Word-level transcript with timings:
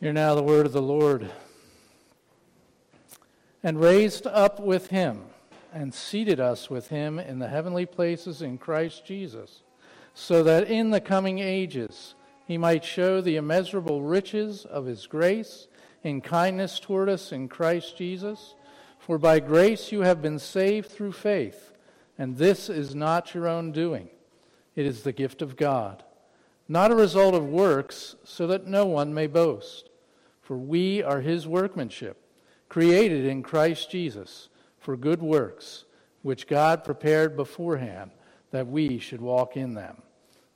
Hear 0.00 0.14
now 0.14 0.34
the 0.34 0.42
word 0.42 0.64
of 0.64 0.72
the 0.72 0.80
Lord. 0.80 1.30
And 3.62 3.78
raised 3.78 4.26
up 4.26 4.58
with 4.58 4.86
him, 4.86 5.24
and 5.74 5.92
seated 5.92 6.40
us 6.40 6.70
with 6.70 6.88
him 6.88 7.18
in 7.18 7.38
the 7.38 7.48
heavenly 7.48 7.84
places 7.84 8.40
in 8.40 8.56
Christ 8.56 9.04
Jesus, 9.04 9.60
so 10.14 10.42
that 10.42 10.70
in 10.70 10.88
the 10.88 11.02
coming 11.02 11.38
ages 11.38 12.14
he 12.46 12.56
might 12.56 12.82
show 12.82 13.20
the 13.20 13.36
immeasurable 13.36 14.00
riches 14.00 14.64
of 14.64 14.86
his 14.86 15.06
grace 15.06 15.68
in 16.02 16.22
kindness 16.22 16.80
toward 16.80 17.10
us 17.10 17.30
in 17.30 17.46
Christ 17.46 17.98
Jesus. 17.98 18.54
For 18.98 19.18
by 19.18 19.38
grace 19.38 19.92
you 19.92 20.00
have 20.00 20.22
been 20.22 20.38
saved 20.38 20.88
through 20.90 21.12
faith, 21.12 21.72
and 22.16 22.38
this 22.38 22.70
is 22.70 22.94
not 22.94 23.34
your 23.34 23.46
own 23.46 23.70
doing, 23.70 24.08
it 24.74 24.86
is 24.86 25.02
the 25.02 25.12
gift 25.12 25.42
of 25.42 25.58
God, 25.58 26.02
not 26.68 26.90
a 26.90 26.96
result 26.96 27.34
of 27.34 27.44
works, 27.44 28.16
so 28.24 28.46
that 28.46 28.66
no 28.66 28.86
one 28.86 29.12
may 29.12 29.26
boast. 29.26 29.88
For 30.50 30.56
we 30.56 31.00
are 31.00 31.20
his 31.20 31.46
workmanship, 31.46 32.26
created 32.68 33.24
in 33.24 33.44
Christ 33.44 33.88
Jesus 33.88 34.48
for 34.80 34.96
good 34.96 35.22
works, 35.22 35.84
which 36.22 36.48
God 36.48 36.82
prepared 36.82 37.36
beforehand 37.36 38.10
that 38.50 38.66
we 38.66 38.98
should 38.98 39.20
walk 39.20 39.56
in 39.56 39.74
them. 39.74 40.02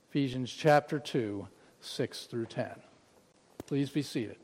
Ephesians 0.09 0.51
chapter 0.51 0.99
2, 0.99 1.47
6 1.79 2.25
through 2.25 2.47
10. 2.47 2.71
Please 3.67 3.89
be 3.89 4.01
seated. 4.01 4.35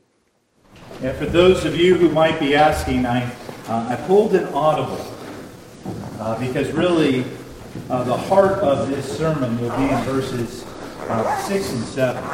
And 1.02 1.14
for 1.18 1.26
those 1.26 1.66
of 1.66 1.76
you 1.76 1.96
who 1.96 2.08
might 2.08 2.40
be 2.40 2.54
asking, 2.54 3.04
I, 3.04 3.30
uh, 3.68 3.88
I 3.90 3.96
pulled 4.06 4.34
an 4.34 4.46
audible 4.54 5.06
uh, 6.18 6.40
because 6.40 6.72
really 6.72 7.26
uh, 7.90 8.04
the 8.04 8.16
heart 8.16 8.60
of 8.60 8.88
this 8.88 9.18
sermon 9.18 9.60
will 9.60 9.76
be 9.76 9.92
in 9.92 10.00
verses 10.04 10.64
uh, 11.10 11.36
6 11.42 11.72
and 11.72 11.84
7. 11.84 12.24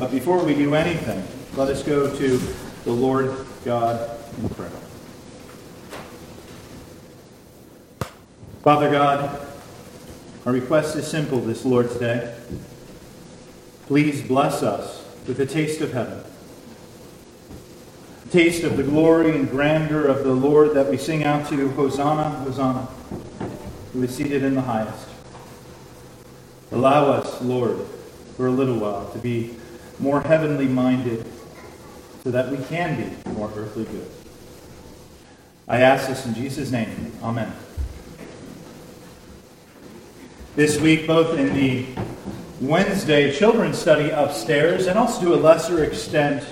But 0.00 0.10
before 0.10 0.44
we 0.44 0.54
do 0.54 0.74
anything, 0.74 1.24
let 1.54 1.68
us 1.68 1.82
go 1.82 2.14
to 2.16 2.38
the 2.84 2.92
Lord 2.92 3.34
God 3.62 4.18
in 4.38 4.48
prayer. 4.50 4.70
Father 8.62 8.90
God, 8.90 9.46
our 10.46 10.52
request 10.52 10.96
is 10.96 11.06
simple 11.06 11.40
this 11.40 11.66
Lord's 11.66 11.94
Day. 11.96 12.34
Please 13.86 14.22
bless 14.22 14.62
us 14.62 15.04
with 15.26 15.38
a 15.40 15.46
taste 15.46 15.82
of 15.82 15.92
heaven. 15.92 16.24
A 18.24 18.28
taste 18.30 18.64
of 18.64 18.78
the 18.78 18.82
glory 18.82 19.36
and 19.36 19.50
grandeur 19.50 20.06
of 20.06 20.24
the 20.24 20.32
Lord 20.32 20.72
that 20.72 20.88
we 20.88 20.96
sing 20.96 21.22
out 21.22 21.50
to 21.50 21.68
Hosanna, 21.72 22.30
Hosanna, 22.44 22.88
who 23.92 24.02
is 24.02 24.14
seated 24.14 24.42
in 24.42 24.54
the 24.54 24.62
highest. 24.62 25.06
Allow 26.70 27.12
us, 27.12 27.42
Lord, 27.42 27.78
for 28.38 28.46
a 28.46 28.50
little 28.50 28.78
while 28.78 29.10
to 29.10 29.18
be 29.18 29.54
more 29.98 30.22
heavenly 30.22 30.66
minded 30.66 31.26
so 32.22 32.30
that 32.30 32.50
we 32.50 32.58
can 32.64 32.96
be 32.96 33.30
more 33.32 33.50
earthly 33.56 33.84
good. 33.84 34.06
I 35.66 35.80
ask 35.80 36.08
this 36.08 36.24
in 36.26 36.34
Jesus' 36.34 36.70
name. 36.70 37.12
Amen. 37.22 37.52
This 40.54 40.78
week, 40.78 41.06
both 41.06 41.38
in 41.38 41.54
the 41.54 41.86
Wednesday 42.60 43.34
children's 43.34 43.78
study 43.78 44.10
upstairs 44.10 44.86
and 44.86 44.98
also 44.98 45.22
to 45.22 45.34
a 45.34 45.36
lesser 45.36 45.82
extent 45.82 46.46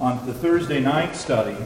on 0.00 0.26
the 0.26 0.34
Thursday 0.34 0.80
night 0.80 1.16
study, 1.16 1.56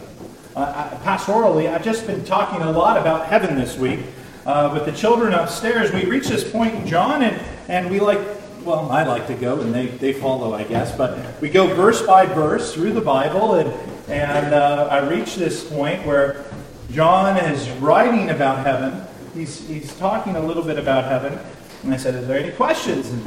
uh, 0.54 0.90
pastorally, 1.02 1.72
I've 1.72 1.82
just 1.82 2.06
been 2.06 2.24
talking 2.24 2.60
a 2.60 2.70
lot 2.70 2.96
about 2.96 3.26
heaven 3.26 3.56
this 3.56 3.76
week. 3.76 4.00
Uh, 4.44 4.70
with 4.72 4.84
the 4.84 4.92
children 4.92 5.32
upstairs, 5.32 5.92
we 5.92 6.04
reach 6.04 6.28
this 6.28 6.48
point 6.48 6.86
John, 6.86 7.22
and, 7.22 7.40
and 7.68 7.90
we 7.90 8.00
like 8.00 8.18
well, 8.64 8.90
I 8.90 9.04
like 9.04 9.26
to 9.26 9.34
go, 9.34 9.60
and 9.60 9.74
they, 9.74 9.86
they 9.86 10.12
follow, 10.12 10.54
I 10.54 10.64
guess. 10.64 10.96
But 10.96 11.40
we 11.40 11.48
go 11.48 11.74
verse 11.74 12.02
by 12.02 12.26
verse 12.26 12.72
through 12.74 12.92
the 12.92 13.00
Bible, 13.00 13.54
and, 13.54 13.68
and 14.08 14.54
uh, 14.54 14.88
I 14.90 15.08
reach 15.08 15.36
this 15.36 15.68
point 15.68 16.06
where 16.06 16.44
John 16.90 17.36
is 17.36 17.68
writing 17.80 18.30
about 18.30 18.64
heaven. 18.64 19.02
He's, 19.34 19.66
he's 19.66 19.96
talking 19.98 20.36
a 20.36 20.40
little 20.40 20.62
bit 20.62 20.78
about 20.78 21.04
heaven. 21.04 21.38
And 21.82 21.92
I 21.92 21.96
said, 21.96 22.14
Is 22.14 22.28
there 22.28 22.38
any 22.38 22.52
questions? 22.52 23.10
And 23.10 23.24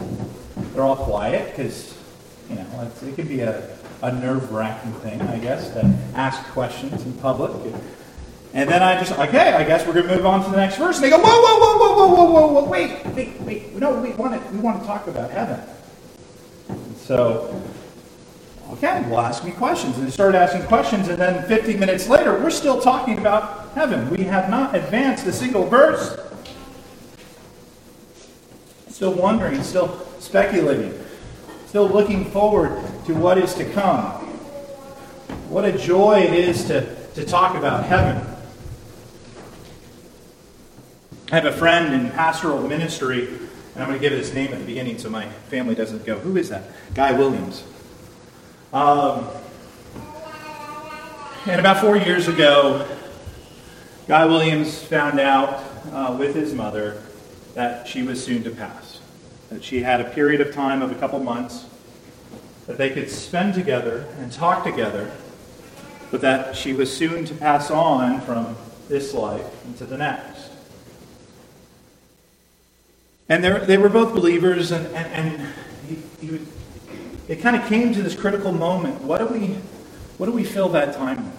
they're 0.74 0.84
all 0.84 0.96
quiet 0.96 1.52
because, 1.52 1.98
you 2.50 2.56
know, 2.56 2.92
it 3.04 3.16
can 3.16 3.28
be 3.28 3.42
a, 3.42 3.78
a 4.02 4.12
nerve 4.12 4.52
wracking 4.52 4.94
thing, 4.96 5.22
I 5.22 5.40
guess, 5.40 5.70
to 5.72 5.82
ask 6.14 6.44
questions 6.52 7.04
in 7.04 7.14
public. 7.14 7.52
And 8.56 8.70
then 8.70 8.82
I 8.82 8.98
just, 8.98 9.12
okay, 9.12 9.52
I 9.52 9.66
guess 9.66 9.86
we're 9.86 9.92
going 9.92 10.08
to 10.08 10.16
move 10.16 10.26
on 10.26 10.42
to 10.46 10.50
the 10.50 10.56
next 10.56 10.78
verse. 10.78 10.96
And 10.96 11.04
they 11.04 11.10
go, 11.10 11.18
whoa, 11.18 11.26
whoa, 11.26 11.60
whoa, 11.60 11.78
whoa, 11.78 12.08
whoa, 12.08 12.32
whoa, 12.32 12.54
whoa, 12.54 12.70
wait, 12.70 13.06
wait, 13.08 13.42
wait. 13.42 13.76
No, 13.76 14.00
we 14.00 14.12
want 14.12 14.42
to, 14.42 14.52
we 14.54 14.60
want 14.60 14.80
to 14.80 14.88
talk 14.88 15.08
about 15.08 15.30
heaven. 15.30 15.60
And 16.70 16.96
so, 16.96 17.62
okay, 18.70 19.04
well, 19.10 19.20
ask 19.20 19.44
me 19.44 19.52
questions. 19.52 19.98
And 19.98 20.08
they 20.08 20.12
started 20.12 20.38
asking 20.38 20.64
questions, 20.68 21.10
and 21.10 21.18
then 21.18 21.46
50 21.50 21.76
minutes 21.76 22.08
later, 22.08 22.40
we're 22.40 22.50
still 22.50 22.80
talking 22.80 23.18
about 23.18 23.74
heaven. 23.74 24.10
We 24.10 24.24
have 24.24 24.50
not 24.50 24.74
advanced 24.74 25.28
a 25.28 25.34
single 25.34 25.66
verse. 25.66 26.18
Still 28.88 29.16
wondering, 29.16 29.62
still 29.64 30.00
speculating, 30.20 30.98
still 31.68 31.90
looking 31.90 32.32
forward 32.32 32.82
to 33.06 33.16
what 33.16 33.38
is 33.38 33.54
to 33.56 33.66
come. 33.74 34.14
What 35.50 35.66
a 35.66 35.78
joy 35.78 36.22
it 36.22 36.34
is 36.34 36.64
to, 36.68 36.96
to 37.16 37.26
talk 37.26 37.58
about 37.58 37.84
heaven. 37.84 38.32
I 41.32 41.36
have 41.36 41.46
a 41.46 41.52
friend 41.52 41.92
in 41.92 42.12
pastoral 42.12 42.68
ministry, 42.68 43.26
and 43.28 43.84
I'm 43.84 43.88
going 43.88 44.00
to 44.00 44.10
give 44.10 44.12
his 44.12 44.32
name 44.34 44.54
at 44.54 44.60
the 44.60 44.66
beginning 44.66 45.00
so 45.00 45.10
my 45.10 45.28
family 45.50 45.74
doesn't 45.74 46.06
go, 46.06 46.20
Who 46.20 46.38
is 46.38 46.50
that? 46.50 46.70
Guy 46.94 47.14
Williams. 47.14 47.64
Um, 48.72 49.28
and 51.48 51.60
about 51.60 51.82
four 51.82 51.98
years 51.98 52.28
ago, 52.28 52.88
Guy 54.08 54.26
Williams 54.26 54.84
found 54.84 55.20
out 55.20 55.64
uh, 55.92 56.16
with 56.18 56.36
his 56.36 56.54
mother 56.54 57.02
that 57.56 57.88
she 57.88 58.04
was 58.04 58.24
soon 58.24 58.44
to 58.44 58.52
pass. 58.52 59.00
That 59.50 59.64
she 59.64 59.82
had 59.82 60.02
a 60.02 60.10
period 60.12 60.42
of 60.42 60.54
time 60.54 60.84
of 60.84 60.92
a 60.92 60.96
couple 60.96 61.20
months 61.20 61.66
that 62.68 62.78
they 62.78 62.92
could 62.92 63.10
spend 63.10 63.56
together 63.56 64.06
and 64.20 64.32
talk 64.32 64.64
together, 64.64 65.12
but 66.12 66.22
that 66.22 66.56
she 66.56 66.74
was 66.74 66.96
soon 66.96 67.26
to 67.26 67.34
pass 67.34 67.72
on 67.72 68.22
from 68.22 68.56
this 68.90 69.14
life 69.16 69.66
into 69.66 69.86
the 69.86 69.98
next. 69.98 70.35
And 73.28 73.44
they 73.44 73.78
were 73.78 73.90
both 73.90 74.14
believers, 74.14 74.72
and, 74.72 74.86
and, 74.88 75.08
and 75.14 75.54
he, 75.88 76.28
he, 76.28 76.40
it 77.28 77.42
kind 77.42 77.56
of 77.56 77.68
came 77.68 77.92
to 77.94 78.04
this 78.04 78.16
critical 78.16 78.52
moment. 78.52 79.02
What 79.02 79.18
do, 79.18 79.26
we, 79.26 79.56
what 80.18 80.28
do 80.28 80.32
we 80.32 80.44
fill 80.44 80.70
that 80.70 80.94
time 80.96 81.26
with? 81.26 81.36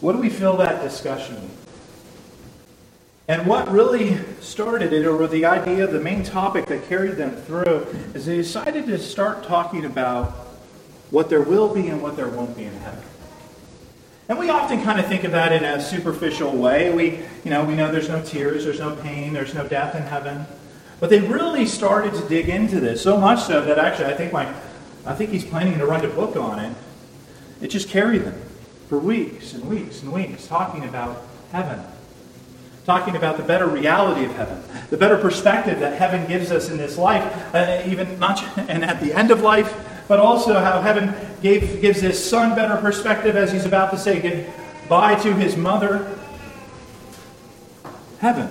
What 0.00 0.12
do 0.14 0.18
we 0.18 0.30
fill 0.30 0.56
that 0.56 0.82
discussion 0.82 1.36
with? 1.36 1.64
And 3.28 3.46
what 3.46 3.70
really 3.70 4.18
started 4.40 4.92
it, 4.92 5.06
or 5.06 5.26
the 5.28 5.46
idea, 5.46 5.86
the 5.86 6.00
main 6.00 6.24
topic 6.24 6.66
that 6.66 6.88
carried 6.88 7.16
them 7.16 7.30
through, 7.30 7.86
is 8.12 8.26
they 8.26 8.36
decided 8.36 8.86
to 8.86 8.98
start 8.98 9.44
talking 9.44 9.84
about 9.84 10.30
what 11.10 11.30
there 11.30 11.40
will 11.40 11.72
be 11.72 11.88
and 11.88 12.02
what 12.02 12.16
there 12.16 12.28
won't 12.28 12.56
be 12.56 12.64
in 12.64 12.74
heaven. 12.78 13.02
And 14.28 14.38
we 14.38 14.50
often 14.50 14.82
kind 14.82 14.98
of 14.98 15.06
think 15.06 15.24
of 15.24 15.32
that 15.32 15.52
in 15.52 15.64
a 15.64 15.80
superficial 15.80 16.50
way. 16.50 16.92
We, 16.92 17.20
you 17.44 17.50
know, 17.50 17.64
we 17.64 17.74
know 17.74 17.92
there's 17.92 18.08
no 18.08 18.22
tears, 18.22 18.64
there's 18.64 18.80
no 18.80 18.96
pain, 18.96 19.32
there's 19.32 19.54
no 19.54 19.68
death 19.68 19.94
in 19.94 20.02
heaven. 20.02 20.46
But 21.00 21.10
they 21.10 21.20
really 21.20 21.66
started 21.66 22.14
to 22.14 22.28
dig 22.28 22.48
into 22.48 22.80
this, 22.80 23.02
so 23.02 23.18
much 23.18 23.42
so 23.42 23.64
that 23.64 23.78
actually 23.78 24.06
I 24.06 24.14
think 24.14 24.32
my 24.32 24.52
I 25.06 25.14
think 25.14 25.30
he's 25.30 25.44
planning 25.44 25.78
to 25.78 25.86
write 25.86 26.04
a 26.04 26.08
book 26.08 26.36
on 26.36 26.58
it. 26.58 26.74
It 27.60 27.68
just 27.68 27.88
carried 27.88 28.22
them 28.22 28.40
for 28.88 28.98
weeks 28.98 29.52
and 29.52 29.68
weeks 29.68 30.02
and 30.02 30.12
weeks 30.12 30.46
talking 30.46 30.84
about 30.84 31.22
heaven. 31.52 31.82
Talking 32.86 33.16
about 33.16 33.36
the 33.36 33.42
better 33.42 33.66
reality 33.66 34.24
of 34.26 34.34
heaven, 34.34 34.62
the 34.90 34.96
better 34.96 35.16
perspective 35.16 35.80
that 35.80 35.98
heaven 35.98 36.26
gives 36.26 36.50
us 36.50 36.68
in 36.68 36.76
this 36.76 36.98
life, 36.98 37.54
uh, 37.54 37.82
even 37.86 38.18
not 38.18 38.42
and 38.68 38.84
at 38.84 39.00
the 39.00 39.12
end 39.12 39.30
of 39.30 39.40
life, 39.40 39.74
but 40.06 40.18
also 40.18 40.60
how 40.60 40.82
heaven 40.82 41.14
gave, 41.42 41.80
gives 41.80 42.00
his 42.00 42.22
son 42.22 42.54
better 42.54 42.76
perspective 42.76 43.36
as 43.36 43.52
he's 43.52 43.64
about 43.64 43.90
to 43.90 43.98
say 43.98 44.20
goodbye 44.20 45.14
to 45.16 45.34
his 45.34 45.56
mother. 45.56 46.18
Heaven. 48.18 48.50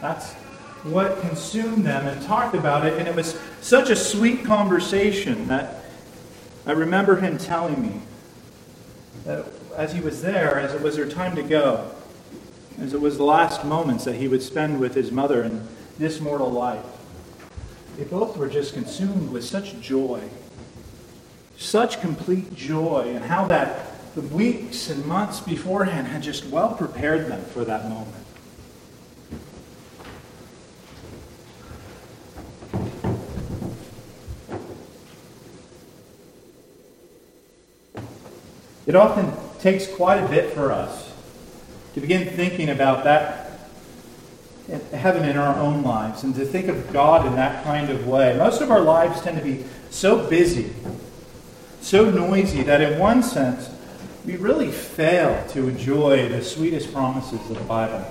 That's 0.00 0.34
what 0.84 1.20
consumed 1.20 1.84
them 1.84 2.06
and 2.06 2.22
talked 2.22 2.54
about 2.54 2.86
it. 2.86 2.98
And 2.98 3.08
it 3.08 3.14
was 3.14 3.38
such 3.60 3.90
a 3.90 3.96
sweet 3.96 4.44
conversation 4.44 5.48
that 5.48 5.84
I 6.66 6.72
remember 6.72 7.16
him 7.16 7.38
telling 7.38 7.80
me 7.80 8.00
that 9.24 9.46
as 9.76 9.92
he 9.92 10.00
was 10.00 10.22
there, 10.22 10.58
as 10.58 10.74
it 10.74 10.82
was 10.82 10.96
their 10.96 11.08
time 11.08 11.36
to 11.36 11.42
go, 11.42 11.90
as 12.80 12.94
it 12.94 13.00
was 13.00 13.16
the 13.16 13.24
last 13.24 13.64
moments 13.64 14.04
that 14.04 14.16
he 14.16 14.28
would 14.28 14.42
spend 14.42 14.78
with 14.78 14.94
his 14.94 15.10
mother 15.10 15.42
in 15.42 15.66
this 15.98 16.20
mortal 16.20 16.50
life, 16.50 16.84
they 17.96 18.04
both 18.04 18.36
were 18.36 18.48
just 18.48 18.74
consumed 18.74 19.30
with 19.30 19.44
such 19.44 19.80
joy, 19.80 20.22
such 21.56 22.00
complete 22.00 22.54
joy, 22.54 23.12
and 23.14 23.24
how 23.24 23.46
that 23.48 24.14
the 24.14 24.22
weeks 24.22 24.90
and 24.90 25.04
months 25.06 25.40
beforehand 25.40 26.06
had 26.06 26.22
just 26.22 26.46
well 26.46 26.74
prepared 26.74 27.26
them 27.28 27.44
for 27.46 27.64
that 27.64 27.88
moment. 27.88 28.14
It 38.88 38.96
often 38.96 39.30
takes 39.60 39.86
quite 39.86 40.16
a 40.16 40.26
bit 40.28 40.54
for 40.54 40.72
us 40.72 41.12
to 41.92 42.00
begin 42.00 42.26
thinking 42.26 42.70
about 42.70 43.04
that 43.04 43.44
heaven 44.92 45.28
in 45.28 45.36
our 45.36 45.54
own 45.56 45.82
lives 45.82 46.22
and 46.22 46.34
to 46.34 46.46
think 46.46 46.68
of 46.68 46.90
God 46.90 47.26
in 47.26 47.36
that 47.36 47.64
kind 47.64 47.90
of 47.90 48.06
way. 48.06 48.34
Most 48.38 48.62
of 48.62 48.70
our 48.70 48.80
lives 48.80 49.20
tend 49.20 49.36
to 49.36 49.44
be 49.44 49.64
so 49.90 50.26
busy, 50.30 50.72
so 51.82 52.10
noisy, 52.10 52.62
that 52.62 52.80
in 52.80 52.98
one 52.98 53.22
sense, 53.22 53.68
we 54.24 54.36
really 54.36 54.70
fail 54.70 55.46
to 55.48 55.68
enjoy 55.68 56.30
the 56.30 56.42
sweetest 56.42 56.90
promises 56.90 57.40
of 57.50 57.58
the 57.58 57.64
Bible. 57.64 58.06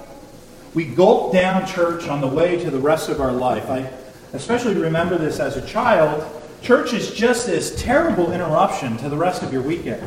We 0.75 0.85
gulp 0.85 1.33
down 1.33 1.65
church 1.65 2.07
on 2.07 2.21
the 2.21 2.27
way 2.27 2.63
to 2.63 2.69
the 2.69 2.79
rest 2.79 3.09
of 3.09 3.19
our 3.19 3.31
life. 3.31 3.67
I 3.67 3.89
especially 4.31 4.75
remember 4.75 5.17
this 5.17 5.39
as 5.39 5.57
a 5.57 5.65
child. 5.65 6.23
Church 6.61 6.93
is 6.93 7.11
just 7.15 7.47
this 7.47 7.81
terrible 7.81 8.31
interruption 8.31 8.97
to 8.97 9.09
the 9.09 9.17
rest 9.17 9.41
of 9.41 9.51
your 9.51 9.63
weekend. 9.63 10.03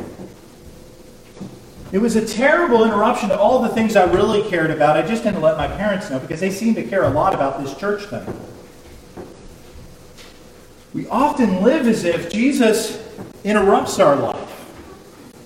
It 1.91 1.99
was 1.99 2.15
a 2.15 2.25
terrible 2.25 2.85
interruption 2.85 3.29
to 3.29 3.37
all 3.37 3.61
the 3.61 3.69
things 3.69 3.97
I 3.97 4.05
really 4.05 4.49
cared 4.49 4.71
about. 4.71 4.95
I 4.95 5.05
just 5.05 5.23
didn't 5.23 5.41
let 5.41 5.57
my 5.57 5.67
parents 5.67 6.09
know 6.09 6.19
because 6.19 6.39
they 6.39 6.49
seemed 6.49 6.75
to 6.75 6.83
care 6.83 7.03
a 7.03 7.09
lot 7.09 7.33
about 7.33 7.61
this 7.61 7.75
church 7.75 8.05
thing. 8.05 8.25
We 10.93 11.07
often 11.07 11.63
live 11.63 11.87
as 11.87 12.05
if 12.05 12.31
Jesus 12.31 13.01
interrupts 13.43 13.99
our 13.99 14.15
life 14.15 14.37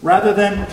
rather 0.03 0.33
than 0.33 0.68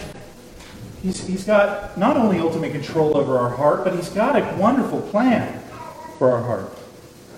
he's, 1.03 1.27
he's 1.27 1.45
got 1.45 1.97
not 1.97 2.19
only 2.19 2.39
ultimate 2.39 2.73
control 2.73 3.17
over 3.17 3.39
our 3.39 3.51
heart, 3.51 3.85
but 3.85 3.95
he's 3.95 4.11
got 4.11 4.37
a 4.37 4.57
wonderful 4.57 5.01
plan 5.01 5.63
for 6.19 6.33
our 6.33 6.43
heart. 6.43 6.79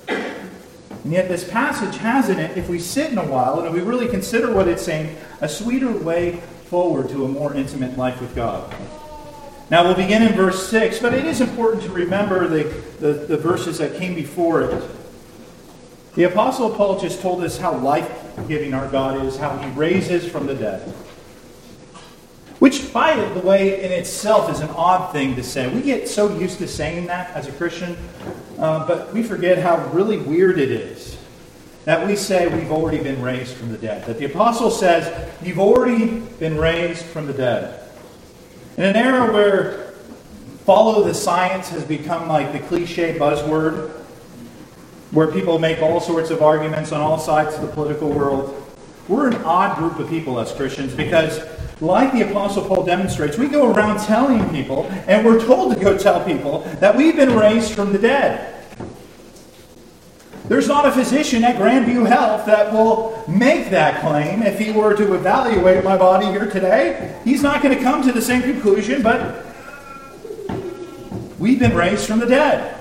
And 0.09 1.13
yet, 1.13 1.29
this 1.29 1.49
passage 1.49 1.97
has 1.99 2.31
in 2.31 2.39
it, 2.39 2.57
if 2.57 2.69
we 2.69 2.79
sit 2.79 3.13
in 3.13 3.19
a 3.19 3.27
while 3.27 3.59
and 3.59 3.69
if 3.69 3.73
we 3.75 3.81
really 3.81 4.09
consider 4.09 4.53
what 4.53 4.67
it's 4.67 4.83
saying, 4.83 5.17
a 5.41 5.49
sweeter 5.49 5.93
way 5.93 6.43
forward 6.65 7.09
to 7.11 7.25
a 7.25 7.29
more 7.29 7.55
intimate 7.55 7.97
life 7.97 8.21
with 8.21 8.35
God. 8.35 8.75
Now 9.71 9.85
we'll 9.85 9.95
begin 9.95 10.23
in 10.23 10.33
verse 10.35 10.69
6, 10.69 10.99
but 10.99 11.15
it 11.15 11.25
is 11.25 11.41
important 11.41 11.83
to 11.85 11.91
remember 11.91 12.47
the, 12.49 12.65
the, 13.01 13.13
the 13.13 13.37
verses 13.37 13.79
that 13.79 13.97
came 13.97 14.15
before 14.15 14.63
it. 14.63 14.91
The 16.15 16.25
Apostle 16.25 16.71
Paul 16.71 17.01
just 17.01 17.21
told 17.21 17.43
us 17.43 17.59
how 17.59 17.77
life 17.77 18.11
giving 18.47 18.75
our 18.75 18.89
God 18.89 19.25
is, 19.25 19.37
how 19.37 19.57
he 19.57 19.71
raises 19.71 20.29
from 20.29 20.47
the 20.47 20.55
dead. 20.55 20.83
Which, 22.61 22.93
by 22.93 23.17
the 23.17 23.41
way, 23.41 23.85
in 23.85 23.91
itself 23.91 24.51
is 24.51 24.61
an 24.61 24.71
odd 24.71 25.13
thing 25.13 25.35
to 25.37 25.43
say. 25.43 25.69
We 25.69 25.83
get 25.83 26.09
so 26.09 26.39
used 26.39 26.59
to 26.59 26.69
saying 26.69 27.07
that 27.07 27.35
as 27.35 27.49
a 27.49 27.53
Christian, 27.53 27.97
uh, 28.59 28.87
but 28.87 29.13
we 29.13 29.23
forget 29.23 29.59
how 29.59 29.85
really 29.89 30.19
weird 30.19 30.59
it 30.59 30.71
is 30.71 31.19
that 31.85 32.07
we 32.07 32.17
say 32.17 32.47
we've 32.49 32.73
already 32.73 33.03
been 33.03 33.21
raised 33.21 33.55
from 33.55 33.71
the 33.71 33.79
dead. 33.79 34.07
That 34.07 34.19
the 34.19 34.25
apostle 34.25 34.71
says, 34.71 35.31
You've 35.43 35.59
already 35.59 36.21
been 36.39 36.57
raised 36.57 37.05
from 37.05 37.27
the 37.27 37.35
dead. 37.35 37.81
In 38.77 38.85
an 38.85 38.97
era 38.97 39.33
where 39.33 39.93
follow 40.65 41.05
the 41.05 41.15
science 41.15 41.69
has 41.69 41.85
become 41.85 42.29
like 42.29 42.53
the 42.53 42.61
cliche 42.61 43.19
buzzword, 43.19 43.91
where 45.11 45.31
people 45.31 45.59
make 45.59 45.81
all 45.81 46.01
sorts 46.01 46.31
of 46.31 46.43
arguments 46.43 46.91
on 46.91 47.01
all 47.01 47.19
sides 47.19 47.55
of 47.55 47.61
the 47.61 47.69
political 47.69 48.11
world, 48.11 48.61
we're 49.07 49.29
an 49.29 49.37
odd 49.45 49.77
group 49.77 49.99
of 49.99 50.09
people 50.09 50.41
as 50.41 50.51
Christians 50.53 50.95
because, 50.95 51.41
like 51.83 52.13
the 52.13 52.23
Apostle 52.23 52.65
Paul 52.65 52.85
demonstrates, 52.85 53.37
we 53.37 53.49
go 53.49 53.71
around 53.71 54.01
telling 54.01 54.49
people, 54.49 54.87
and 55.07 55.25
we're 55.25 55.45
told 55.45 55.75
to 55.75 55.81
go 55.81 55.99
tell 55.99 56.25
people, 56.25 56.61
that 56.81 56.97
we've 56.97 57.15
been 57.15 57.37
raised 57.37 57.73
from 57.73 57.93
the 57.93 57.99
dead. 57.99 58.54
There's 60.47 60.69
not 60.69 60.87
a 60.87 60.93
physician 60.93 61.43
at 61.43 61.57
Grandview 61.57 62.07
Health 62.07 62.45
that 62.47 62.71
will 62.71 63.25
make 63.27 63.71
that 63.71 64.03
claim 64.03 64.43
if 64.43 64.59
he 64.59 64.71
were 64.73 64.95
to 64.95 65.15
evaluate 65.15 65.83
my 65.83 65.97
body 65.97 66.27
here 66.27 66.51
today. 66.51 67.19
He's 67.25 67.43
not 67.43 67.63
going 67.63 67.75
to 67.77 67.83
come 67.83 68.03
to 68.03 68.13
the 68.13 68.21
same 68.21 68.43
conclusion, 68.43 69.03
but 69.03 69.43
we've 71.39 71.59
been 71.59 71.75
raised 71.75 72.07
from 72.07 72.19
the 72.19 72.27
dead. 72.27 72.79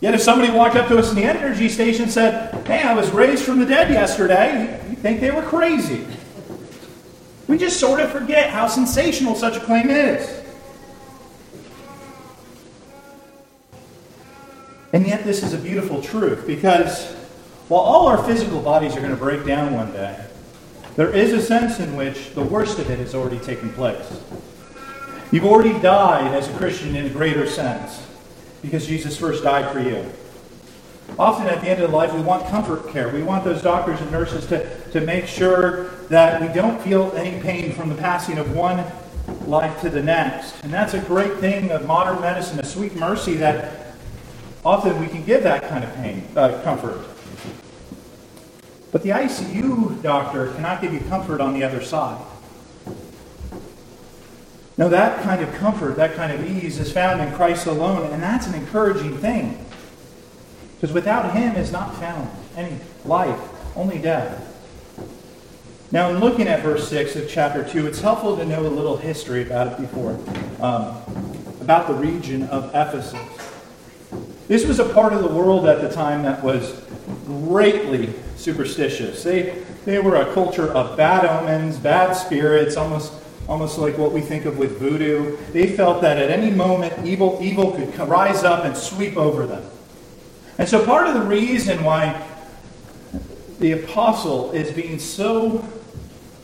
Yet 0.00 0.14
if 0.14 0.22
somebody 0.22 0.52
walked 0.52 0.76
up 0.76 0.86
to 0.88 0.98
us 0.98 1.10
in 1.10 1.16
the 1.16 1.24
energy 1.24 1.68
station 1.68 2.04
and 2.04 2.12
said, 2.12 2.64
Hey, 2.64 2.82
I 2.82 2.94
was 2.94 3.10
raised 3.10 3.44
from 3.44 3.58
the 3.58 3.66
dead 3.66 3.90
yesterday, 3.90 4.80
you'd 4.88 4.98
think 4.98 5.20
they 5.20 5.32
were 5.32 5.42
crazy. 5.42 6.06
We 7.48 7.58
just 7.58 7.80
sort 7.80 7.98
of 7.98 8.12
forget 8.12 8.50
how 8.50 8.68
sensational 8.68 9.34
such 9.34 9.56
a 9.56 9.60
claim 9.60 9.90
is. 9.90 10.39
And 14.92 15.06
yet, 15.06 15.24
this 15.24 15.42
is 15.42 15.52
a 15.52 15.58
beautiful 15.58 16.02
truth 16.02 16.46
because 16.46 17.14
while 17.68 17.82
all 17.82 18.08
our 18.08 18.22
physical 18.24 18.60
bodies 18.60 18.96
are 18.96 19.00
going 19.00 19.12
to 19.12 19.16
break 19.16 19.46
down 19.46 19.74
one 19.74 19.92
day, 19.92 20.24
there 20.96 21.14
is 21.14 21.32
a 21.32 21.40
sense 21.40 21.78
in 21.78 21.96
which 21.96 22.34
the 22.34 22.42
worst 22.42 22.78
of 22.80 22.90
it 22.90 22.98
has 22.98 23.14
already 23.14 23.38
taken 23.38 23.72
place. 23.72 24.20
You've 25.30 25.44
already 25.44 25.78
died 25.78 26.34
as 26.34 26.48
a 26.48 26.52
Christian 26.56 26.96
in 26.96 27.06
a 27.06 27.10
greater 27.10 27.46
sense 27.46 28.04
because 28.62 28.86
Jesus 28.86 29.16
first 29.16 29.44
died 29.44 29.72
for 29.72 29.80
you. 29.80 30.04
Often 31.18 31.46
at 31.46 31.60
the 31.60 31.68
end 31.68 31.82
of 31.82 31.92
life, 31.92 32.12
we 32.12 32.20
want 32.20 32.46
comfort 32.48 32.88
care. 32.92 33.08
We 33.08 33.22
want 33.22 33.44
those 33.44 33.62
doctors 33.62 34.00
and 34.00 34.10
nurses 34.10 34.46
to, 34.46 34.90
to 34.90 35.00
make 35.00 35.26
sure 35.26 35.90
that 36.08 36.40
we 36.40 36.48
don't 36.48 36.80
feel 36.82 37.12
any 37.12 37.40
pain 37.40 37.72
from 37.72 37.88
the 37.88 37.94
passing 37.94 38.38
of 38.38 38.54
one 38.54 38.84
life 39.46 39.80
to 39.82 39.90
the 39.90 40.02
next. 40.02 40.62
And 40.64 40.72
that's 40.72 40.94
a 40.94 41.00
great 41.00 41.34
thing 41.36 41.70
of 41.70 41.86
modern 41.86 42.20
medicine, 42.20 42.58
a 42.58 42.64
sweet 42.64 42.96
mercy 42.96 43.34
that 43.34 43.79
Often 44.64 45.00
we 45.00 45.06
can 45.06 45.24
give 45.24 45.42
that 45.44 45.68
kind 45.68 45.84
of 45.84 45.94
pain, 45.96 46.26
uh, 46.36 46.60
comfort. 46.62 47.00
But 48.92 49.02
the 49.02 49.10
ICU 49.10 50.02
doctor 50.02 50.52
cannot 50.52 50.82
give 50.82 50.92
you 50.92 51.00
comfort 51.00 51.40
on 51.40 51.54
the 51.54 51.62
other 51.62 51.80
side. 51.80 52.20
No, 54.76 54.88
that 54.88 55.22
kind 55.22 55.42
of 55.42 55.52
comfort, 55.54 55.96
that 55.96 56.14
kind 56.14 56.32
of 56.32 56.44
ease 56.46 56.78
is 56.78 56.92
found 56.92 57.20
in 57.20 57.32
Christ 57.34 57.66
alone, 57.66 58.10
and 58.12 58.22
that's 58.22 58.46
an 58.46 58.54
encouraging 58.54 59.16
thing. 59.18 59.64
Because 60.74 60.92
without 60.92 61.34
Him 61.34 61.56
is 61.56 61.70
not 61.70 61.94
found 61.96 62.30
any 62.56 62.78
life, 63.04 63.38
only 63.76 63.98
death. 63.98 64.46
Now, 65.92 66.10
in 66.10 66.20
looking 66.20 66.48
at 66.48 66.62
verse 66.62 66.88
6 66.88 67.16
of 67.16 67.28
chapter 67.28 67.62
2, 67.68 67.86
it's 67.86 68.00
helpful 68.00 68.36
to 68.36 68.44
know 68.44 68.60
a 68.60 68.68
little 68.68 68.96
history 68.96 69.42
about 69.42 69.72
it 69.72 69.80
before, 69.80 70.18
um, 70.60 70.96
about 71.60 71.88
the 71.88 71.94
region 71.94 72.44
of 72.44 72.68
Ephesus. 72.68 73.39
This 74.50 74.66
was 74.66 74.80
a 74.80 74.84
part 74.84 75.12
of 75.12 75.22
the 75.22 75.28
world 75.28 75.66
at 75.66 75.80
the 75.80 75.88
time 75.88 76.24
that 76.24 76.42
was 76.42 76.82
greatly 77.24 78.12
superstitious. 78.34 79.22
They, 79.22 79.62
they 79.84 80.00
were 80.00 80.16
a 80.16 80.34
culture 80.34 80.72
of 80.72 80.96
bad 80.96 81.24
omens, 81.24 81.76
bad 81.76 82.14
spirits, 82.14 82.76
almost, 82.76 83.12
almost 83.48 83.78
like 83.78 83.96
what 83.96 84.10
we 84.10 84.20
think 84.20 84.46
of 84.46 84.58
with 84.58 84.80
voodoo. 84.80 85.36
They 85.52 85.68
felt 85.68 86.02
that 86.02 86.18
at 86.18 86.32
any 86.32 86.50
moment 86.50 87.06
evil, 87.06 87.38
evil 87.40 87.70
could 87.70 87.96
rise 88.08 88.42
up 88.42 88.64
and 88.64 88.76
sweep 88.76 89.16
over 89.16 89.46
them. 89.46 89.64
And 90.58 90.68
so 90.68 90.84
part 90.84 91.06
of 91.06 91.14
the 91.14 91.22
reason 91.22 91.84
why 91.84 92.20
the 93.60 93.70
apostle 93.70 94.50
is 94.50 94.72
being 94.72 94.98
so 94.98 95.64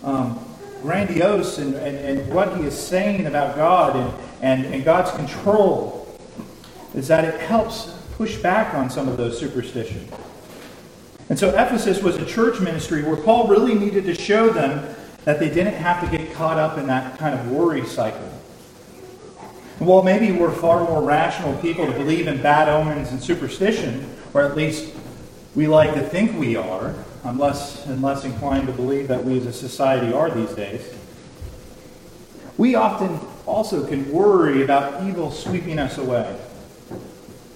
um, 0.04 0.38
grandiose 0.80 1.58
and, 1.58 1.74
and, 1.74 2.32
what 2.32 2.56
he 2.56 2.62
is 2.66 2.78
saying 2.78 3.26
about 3.26 3.56
God 3.56 3.96
and, 3.96 4.14
and, 4.42 4.74
and 4.74 4.84
God's 4.84 5.10
control 5.10 6.06
is 6.94 7.08
that 7.08 7.24
it 7.24 7.40
helps 7.40 7.95
push 8.16 8.36
back 8.36 8.72
on 8.74 8.88
some 8.88 9.08
of 9.08 9.18
those 9.18 9.38
superstitions. 9.38 10.10
And 11.28 11.38
so 11.38 11.50
Ephesus 11.50 12.02
was 12.02 12.16
a 12.16 12.24
church 12.24 12.60
ministry 12.60 13.02
where 13.02 13.16
Paul 13.16 13.48
really 13.48 13.74
needed 13.74 14.04
to 14.04 14.14
show 14.14 14.48
them 14.48 14.94
that 15.24 15.38
they 15.38 15.48
didn't 15.48 15.74
have 15.74 16.00
to 16.00 16.16
get 16.16 16.32
caught 16.32 16.58
up 16.58 16.78
in 16.78 16.86
that 16.86 17.18
kind 17.18 17.38
of 17.38 17.50
worry 17.50 17.84
cycle. 17.84 18.32
And 19.78 19.86
while 19.86 20.02
maybe 20.02 20.32
we're 20.32 20.52
far 20.52 20.84
more 20.84 21.02
rational 21.02 21.54
people 21.58 21.84
to 21.84 21.92
believe 21.92 22.26
in 22.26 22.40
bad 22.40 22.68
omens 22.68 23.10
and 23.10 23.22
superstition, 23.22 24.08
or 24.32 24.42
at 24.42 24.56
least 24.56 24.94
we 25.54 25.66
like 25.66 25.94
to 25.94 26.00
think 26.00 26.38
we 26.38 26.56
are, 26.56 26.94
I'm 27.24 27.38
less 27.38 27.84
and 27.86 28.00
less 28.00 28.24
inclined 28.24 28.68
to 28.68 28.72
believe 28.72 29.08
that 29.08 29.24
we 29.24 29.36
as 29.38 29.46
a 29.46 29.52
society 29.52 30.12
are 30.12 30.30
these 30.30 30.54
days. 30.54 30.94
We 32.56 32.76
often 32.76 33.20
also 33.44 33.86
can 33.86 34.10
worry 34.10 34.62
about 34.62 35.02
evil 35.02 35.30
sweeping 35.30 35.78
us 35.78 35.98
away 35.98 36.38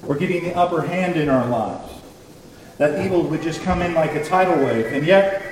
or 0.06 0.16
getting 0.16 0.44
the 0.44 0.54
upper 0.56 0.82
hand 0.82 1.16
in 1.16 1.28
our 1.28 1.46
lives. 1.48 1.92
That 2.78 3.04
evil 3.04 3.22
would 3.24 3.42
just 3.42 3.62
come 3.62 3.82
in 3.82 3.94
like 3.94 4.14
a 4.14 4.24
tidal 4.24 4.64
wave. 4.64 4.86
And 4.86 5.06
yet, 5.06 5.42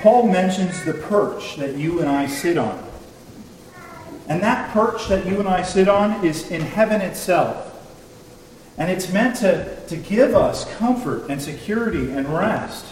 Paul 0.00 0.28
mentions 0.28 0.84
the 0.84 0.94
perch 0.94 1.56
that 1.56 1.76
you 1.76 2.00
and 2.00 2.08
I 2.08 2.26
sit 2.26 2.58
on. 2.58 2.84
And 4.28 4.42
that 4.42 4.72
perch 4.72 5.08
that 5.08 5.26
you 5.26 5.38
and 5.38 5.48
I 5.48 5.62
sit 5.62 5.88
on 5.88 6.24
is 6.24 6.50
in 6.50 6.62
heaven 6.62 7.00
itself. 7.00 7.70
And 8.76 8.90
it's 8.90 9.12
meant 9.12 9.36
to, 9.36 9.86
to 9.86 9.96
give 9.96 10.34
us 10.34 10.64
comfort 10.76 11.30
and 11.30 11.40
security 11.40 12.10
and 12.10 12.28
rest. 12.28 12.84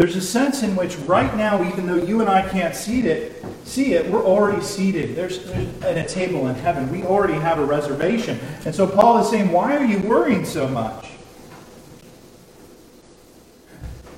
There's 0.00 0.16
a 0.16 0.22
sense 0.22 0.62
in 0.62 0.74
which 0.76 0.96
right 1.00 1.36
now, 1.36 1.62
even 1.62 1.86
though 1.86 2.02
you 2.02 2.22
and 2.22 2.30
I 2.30 2.48
can't 2.48 2.74
see 2.74 3.02
it, 3.02 3.44
see 3.64 3.92
it, 3.92 4.10
we're 4.10 4.24
already 4.24 4.62
seated. 4.62 5.14
There's, 5.14 5.46
at 5.82 5.98
a 5.98 6.08
table 6.08 6.48
in 6.48 6.54
heaven. 6.54 6.90
We 6.90 7.02
already 7.02 7.34
have 7.34 7.58
a 7.58 7.64
reservation. 7.66 8.40
And 8.64 8.74
so 8.74 8.86
Paul 8.86 9.18
is 9.18 9.28
saying, 9.28 9.52
why 9.52 9.76
are 9.76 9.84
you 9.84 9.98
worrying 9.98 10.46
so 10.46 10.66
much? 10.66 11.08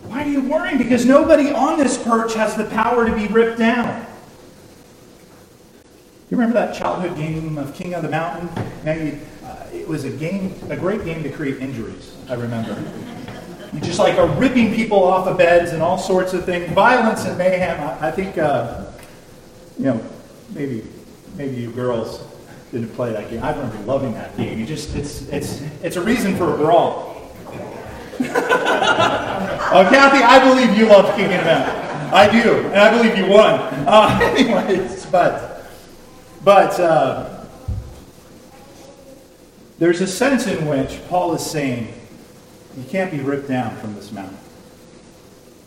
Why 0.05 0.23
are 0.23 0.29
you 0.29 0.43
worrying? 0.43 0.79
Because 0.79 1.05
nobody 1.05 1.51
on 1.51 1.81
this 1.81 2.01
perch 2.01 2.35
has 2.35 2.55
the 2.55 2.67
power 2.67 3.05
to 3.05 3.13
be 3.17 3.27
ripped 3.27 3.59
down. 3.59 4.07
You 6.31 6.37
remember 6.37 6.55
that 6.55 6.77
childhood 6.77 7.17
game 7.17 7.59
of 7.59 7.75
King 7.75 7.95
of 7.95 8.05
the 8.05 8.09
Mountain? 8.09 8.49
Now 8.85 8.93
you, 8.93 9.19
uh, 9.45 9.67
it 9.73 9.89
was 9.89 10.05
a 10.05 10.11
game, 10.11 10.55
a 10.71 10.77
great 10.77 11.05
game 11.05 11.25
to 11.25 11.29
create 11.29 11.61
injuries. 11.61 12.15
I 12.29 12.35
remember. 12.35 12.81
You 13.73 13.81
just 13.81 13.99
like 13.99 14.19
are 14.19 14.29
ripping 14.39 14.75
people 14.75 15.03
off 15.03 15.27
of 15.27 15.39
beds 15.39 15.73
and 15.73 15.83
all 15.83 15.97
sorts 15.97 16.35
of 16.35 16.45
things, 16.45 16.71
violence 16.73 17.25
and 17.25 17.39
mayhem. 17.39 17.81
I, 17.81 18.09
I 18.09 18.11
think, 18.11 18.37
uh, 18.37 18.85
you 19.79 19.87
know, 19.87 20.05
maybe 20.51 20.85
maybe 21.37 21.57
you 21.57 21.71
girls 21.71 22.23
didn't 22.71 22.91
play 22.91 23.13
that 23.13 23.31
game. 23.31 23.43
I 23.43 23.51
remember 23.51 23.79
loving 23.85 24.13
that 24.15 24.37
game. 24.37 24.59
You 24.59 24.67
just 24.67 24.95
it's 24.95 25.23
it's 25.29 25.63
it's 25.83 25.97
a 25.97 26.03
reason 26.03 26.37
for 26.37 26.53
a 26.53 26.57
brawl. 26.57 27.33
oh, 28.21 29.89
Kathy, 29.91 30.23
I 30.23 30.39
believe 30.49 30.77
you 30.77 30.87
love 30.87 31.17
King 31.17 31.31
the 31.31 31.37
Mountain. 31.37 31.83
I 32.13 32.31
do, 32.31 32.67
and 32.67 32.77
I 32.77 32.95
believe 32.95 33.17
you 33.17 33.27
won. 33.27 33.59
Uh, 33.89 34.19
anyways, 34.37 35.07
but 35.07 35.67
but 36.45 36.79
uh, 36.79 37.45
there's 39.79 40.03
a 40.03 40.07
sense 40.07 40.47
in 40.47 40.67
which 40.67 41.01
Paul 41.09 41.35
is 41.35 41.45
saying 41.45 41.93
you 42.77 42.85
can't 42.89 43.11
be 43.11 43.21
ripped 43.21 43.49
down 43.49 43.77
from 43.77 43.95
this 43.95 44.13
mountain. 44.13 44.39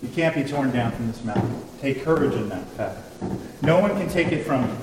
You 0.02 0.10
can't 0.10 0.36
be 0.36 0.44
torn 0.44 0.72
down 0.72 0.92
from 0.92 1.08
this 1.08 1.24
mountain. 1.24 1.62
Take 1.82 2.04
courage 2.04 2.34
in 2.34 2.50
that 2.50 2.78
path. 2.78 3.62
No 3.62 3.80
one 3.80 3.92
can 3.92 4.10
take 4.10 4.32
it 4.32 4.44
from 4.44 4.64
you. 4.64 4.78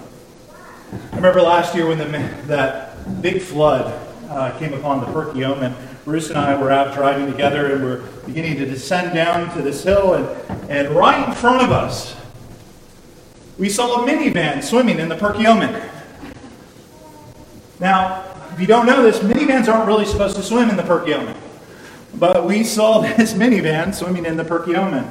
I 1.12 1.16
remember 1.16 1.40
last 1.40 1.74
year 1.74 1.86
when 1.86 1.98
the, 1.98 2.06
that 2.46 3.22
big 3.22 3.40
flood 3.40 3.92
uh, 4.28 4.58
came 4.58 4.72
upon 4.74 5.00
the 5.00 5.06
Perkiomen. 5.06 5.74
Bruce 6.04 6.30
and 6.30 6.38
I 6.38 6.60
were 6.60 6.70
out 6.70 6.94
driving 6.94 7.30
together 7.30 7.74
and 7.74 7.84
we're 7.84 8.02
beginning 8.26 8.56
to 8.56 8.66
descend 8.66 9.14
down 9.14 9.54
to 9.56 9.62
this 9.62 9.84
hill, 9.84 10.14
and, 10.14 10.70
and 10.70 10.90
right 10.90 11.28
in 11.28 11.34
front 11.34 11.62
of 11.62 11.70
us, 11.70 12.16
we 13.58 13.68
saw 13.68 14.02
a 14.02 14.06
minivan 14.06 14.62
swimming 14.62 14.98
in 14.98 15.08
the 15.08 15.16
Perkiomen. 15.16 15.88
Now, 17.78 18.24
if 18.52 18.60
you 18.60 18.66
don't 18.66 18.86
know 18.86 19.02
this, 19.02 19.18
minivans 19.20 19.72
aren't 19.72 19.86
really 19.86 20.06
supposed 20.06 20.36
to 20.36 20.42
swim 20.42 20.70
in 20.70 20.76
the 20.76 20.82
Perkiomen. 20.82 21.36
But 22.22 22.46
we 22.46 22.62
saw 22.62 23.00
this 23.16 23.34
minivan 23.34 23.92
swimming 23.92 24.26
in 24.26 24.36
the 24.36 24.44
Perkiomen. 24.44 25.10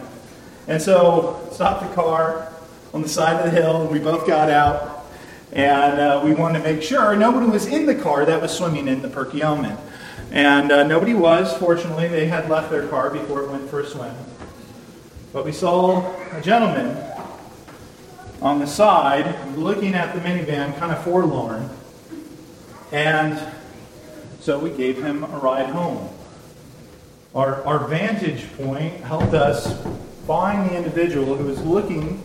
And 0.69 0.81
so 0.81 1.45
stopped 1.51 1.89
the 1.89 1.93
car 1.93 2.53
on 2.93 3.01
the 3.01 3.09
side 3.09 3.35
of 3.35 3.43
the 3.43 3.61
hill, 3.61 3.81
and 3.81 3.91
we 3.91 3.99
both 3.99 4.25
got 4.25 4.49
out. 4.49 5.05
And 5.51 5.99
uh, 5.99 6.21
we 6.23 6.33
wanted 6.33 6.59
to 6.59 6.63
make 6.63 6.81
sure 6.81 7.13
nobody 7.17 7.47
was 7.47 7.65
in 7.65 7.85
the 7.85 7.95
car 7.95 8.23
that 8.23 8.41
was 8.41 8.55
swimming 8.55 8.87
in 8.87 9.01
the 9.01 9.09
Perkiomen. 9.09 9.77
And 10.31 10.71
uh, 10.71 10.87
nobody 10.87 11.13
was. 11.13 11.53
Fortunately, 11.57 12.07
they 12.07 12.27
had 12.27 12.49
left 12.49 12.71
their 12.71 12.87
car 12.87 13.09
before 13.09 13.41
it 13.41 13.49
went 13.49 13.69
for 13.69 13.81
a 13.81 13.85
swim. 13.85 14.15
But 15.33 15.43
we 15.43 15.51
saw 15.51 16.15
a 16.31 16.39
gentleman 16.39 16.95
on 18.41 18.59
the 18.59 18.67
side 18.67 19.57
looking 19.57 19.95
at 19.95 20.15
the 20.15 20.21
minivan, 20.21 20.77
kind 20.79 20.93
of 20.93 21.03
forlorn. 21.03 21.69
And 22.93 23.37
so 24.39 24.57
we 24.57 24.69
gave 24.69 25.03
him 25.03 25.25
a 25.25 25.39
ride 25.39 25.71
home. 25.71 26.07
Our, 27.33 27.63
our 27.63 27.87
vantage 27.87 28.51
point 28.57 28.93
helped 29.01 29.33
us 29.33 29.81
find 30.27 30.69
the 30.69 30.75
individual 30.75 31.35
who 31.35 31.45
was 31.45 31.61
looking 31.63 32.23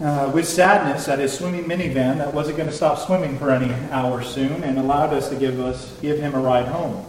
uh, 0.00 0.30
with 0.34 0.46
sadness 0.46 1.08
at 1.08 1.18
his 1.18 1.32
swimming 1.32 1.64
minivan 1.64 2.18
that 2.18 2.34
wasn't 2.34 2.58
going 2.58 2.68
to 2.68 2.74
stop 2.74 2.98
swimming 2.98 3.38
for 3.38 3.50
any 3.50 3.72
hour 3.90 4.22
soon 4.22 4.62
and 4.62 4.78
allowed 4.78 5.14
us 5.14 5.30
to 5.30 5.36
give 5.36 5.58
us 5.58 5.98
give 6.00 6.18
him 6.18 6.34
a 6.34 6.40
ride 6.40 6.66
home. 6.66 7.06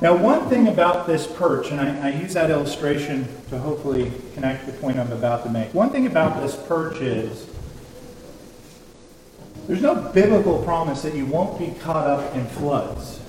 Now, 0.00 0.16
one 0.16 0.48
thing 0.48 0.68
about 0.68 1.06
this 1.06 1.26
perch, 1.26 1.70
and 1.70 1.80
I, 1.80 2.08
I 2.08 2.10
use 2.10 2.34
that 2.34 2.50
illustration 2.50 3.28
to 3.50 3.58
hopefully 3.58 4.12
connect 4.34 4.66
the 4.66 4.72
point 4.72 4.98
I'm 4.98 5.12
about 5.12 5.44
to 5.44 5.50
make. 5.50 5.72
One 5.74 5.90
thing 5.90 6.06
about 6.06 6.40
this 6.40 6.56
perch 6.56 7.00
is 7.00 7.46
there's 9.66 9.82
no 9.82 9.94
biblical 9.94 10.62
promise 10.64 11.02
that 11.02 11.14
you 11.14 11.24
won't 11.24 11.58
be 11.58 11.78
caught 11.80 12.06
up 12.06 12.34
in 12.34 12.46
floods, 12.46 13.20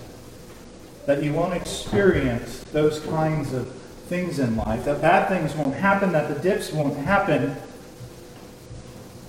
that 1.06 1.24
you 1.24 1.34
won't 1.34 1.54
experience 1.54 2.64
those 2.66 3.00
kinds 3.02 3.54
of 3.54 3.68
things 4.08 4.40
in 4.40 4.56
life, 4.56 4.86
that 4.86 5.02
bad 5.02 5.28
things 5.28 5.56
won't 5.56 5.76
happen, 5.76 6.12
that 6.12 6.34
the 6.34 6.40
dips 6.42 6.72
won't 6.72 6.98
happen. 6.98 7.56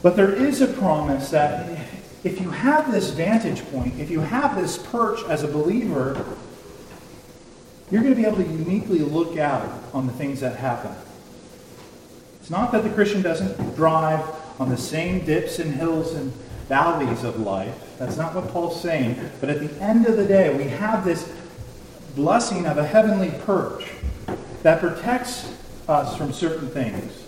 But 0.02 0.16
there 0.16 0.30
is 0.30 0.60
a 0.60 0.66
promise 0.66 1.30
that 1.30 1.68
if 2.22 2.40
you 2.40 2.50
have 2.50 2.92
this 2.92 3.10
vantage 3.10 3.64
point, 3.70 3.98
if 3.98 4.10
you 4.10 4.20
have 4.20 4.56
this 4.56 4.78
perch 4.78 5.22
as 5.24 5.42
a 5.42 5.48
believer, 5.48 6.24
you're 7.90 8.02
going 8.02 8.14
to 8.14 8.20
be 8.20 8.26
able 8.26 8.38
to 8.38 8.44
uniquely 8.44 9.00
look 9.00 9.38
out 9.38 9.82
on 9.92 10.06
the 10.06 10.12
things 10.12 10.40
that 10.40 10.56
happen. 10.56 10.94
It's 12.40 12.50
not 12.50 12.72
that 12.72 12.82
the 12.82 12.90
Christian 12.90 13.22
doesn't 13.22 13.76
drive 13.76 14.20
on 14.60 14.68
the 14.68 14.76
same 14.76 15.24
dips 15.24 15.58
and 15.58 15.74
hills 15.74 16.14
and 16.14 16.32
valleys 16.68 17.24
of 17.24 17.40
life. 17.40 17.96
That's 17.98 18.16
not 18.16 18.34
what 18.34 18.48
Paul's 18.48 18.80
saying. 18.80 19.18
But 19.40 19.50
at 19.50 19.60
the 19.60 19.82
end 19.82 20.06
of 20.06 20.16
the 20.16 20.26
day, 20.26 20.54
we 20.54 20.64
have 20.64 21.04
this 21.04 21.30
blessing 22.14 22.66
of 22.66 22.78
a 22.78 22.86
heavenly 22.86 23.32
perch 23.44 23.90
that 24.62 24.80
protects 24.80 25.52
us 25.88 26.16
from 26.16 26.32
certain 26.32 26.68
things 26.68 27.24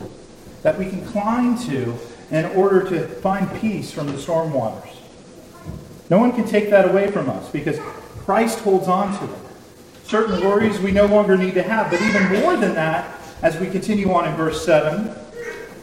that 0.62 0.78
we 0.78 0.88
can 0.88 1.04
climb 1.06 1.58
to 1.58 1.94
in 2.30 2.44
order 2.46 2.88
to 2.88 3.06
find 3.06 3.52
peace 3.60 3.92
from 3.92 4.06
the 4.06 4.18
storm 4.18 4.52
waters. 4.52 4.90
No 6.10 6.18
one 6.18 6.32
can 6.32 6.46
take 6.46 6.70
that 6.70 6.88
away 6.88 7.10
from 7.10 7.28
us 7.28 7.48
because 7.50 7.78
Christ 8.24 8.60
holds 8.60 8.88
on 8.88 9.16
to 9.18 9.32
it. 9.32 9.38
Certain 10.04 10.40
worries 10.40 10.78
we 10.80 10.92
no 10.92 11.06
longer 11.06 11.36
need 11.36 11.54
to 11.54 11.62
have, 11.62 11.90
but 11.90 12.00
even 12.00 12.40
more 12.40 12.56
than 12.56 12.74
that, 12.74 13.20
as 13.42 13.58
we 13.58 13.68
continue 13.68 14.12
on 14.12 14.26
in 14.28 14.34
verse 14.34 14.64
7, 14.64 15.14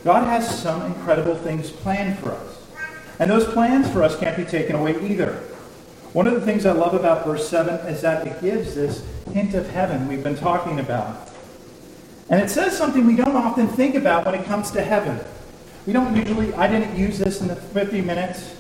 God 0.03 0.25
has 0.25 0.61
some 0.61 0.81
incredible 0.83 1.35
things 1.35 1.69
planned 1.69 2.19
for 2.19 2.31
us. 2.31 2.57
And 3.19 3.29
those 3.29 3.45
plans 3.45 3.89
for 3.89 4.01
us 4.01 4.17
can't 4.17 4.35
be 4.35 4.43
taken 4.43 4.75
away 4.75 4.99
either. 5.01 5.41
One 6.13 6.27
of 6.27 6.35
the 6.35 6.41
things 6.41 6.67
I 6.67 6.73
love 6.73 6.93
about 6.93 7.25
verse 7.25 7.49
7 7.49 7.87
is 7.87 8.01
that 8.01 8.27
it 8.27 8.39
gives 8.39 8.75
this 8.75 9.03
hint 9.33 9.55
of 9.55 9.67
heaven 9.71 10.07
we've 10.07 10.23
been 10.23 10.37
talking 10.37 10.79
about. 10.79 11.31
And 12.29 12.39
it 12.39 12.51
says 12.51 12.77
something 12.77 13.07
we 13.07 13.15
don't 13.15 13.35
often 13.35 13.67
think 13.67 13.95
about 13.95 14.25
when 14.25 14.35
it 14.35 14.45
comes 14.45 14.69
to 14.71 14.83
heaven. 14.83 15.19
We 15.87 15.93
don't 15.93 16.15
usually, 16.15 16.53
I 16.53 16.67
didn't 16.67 16.95
use 16.95 17.17
this 17.17 17.41
in 17.41 17.47
the 17.47 17.55
50 17.55 18.01
minutes 18.01 18.55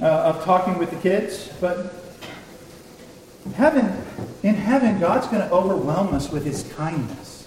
uh, 0.00 0.06
of 0.06 0.42
talking 0.44 0.78
with 0.78 0.90
the 0.90 0.96
kids, 0.96 1.50
but 1.60 1.94
heaven, 3.54 3.94
in 4.42 4.54
heaven, 4.54 4.98
God's 4.98 5.26
going 5.26 5.46
to 5.46 5.54
overwhelm 5.54 6.14
us 6.14 6.30
with 6.30 6.46
his 6.46 6.62
kindness. 6.72 7.46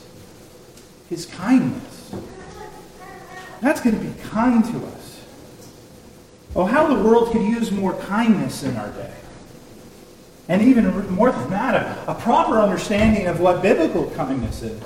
His 1.09 1.25
kindness. 1.25 2.11
That's 3.61 3.81
going 3.81 3.97
to 3.97 4.05
be 4.05 4.13
kind 4.29 4.63
to 4.65 4.85
us. 4.85 4.96
Oh, 6.55 6.65
how 6.65 6.87
the 6.87 7.01
world 7.03 7.31
could 7.31 7.41
use 7.41 7.71
more 7.71 7.93
kindness 7.93 8.63
in 8.63 8.75
our 8.77 8.89
day. 8.91 9.13
And 10.49 10.61
even 10.61 11.11
more 11.13 11.31
than 11.31 11.49
that, 11.49 11.75
a, 11.75 12.11
a 12.11 12.15
proper 12.15 12.59
understanding 12.59 13.27
of 13.27 13.39
what 13.39 13.61
biblical 13.61 14.09
kindness 14.11 14.63
is. 14.63 14.81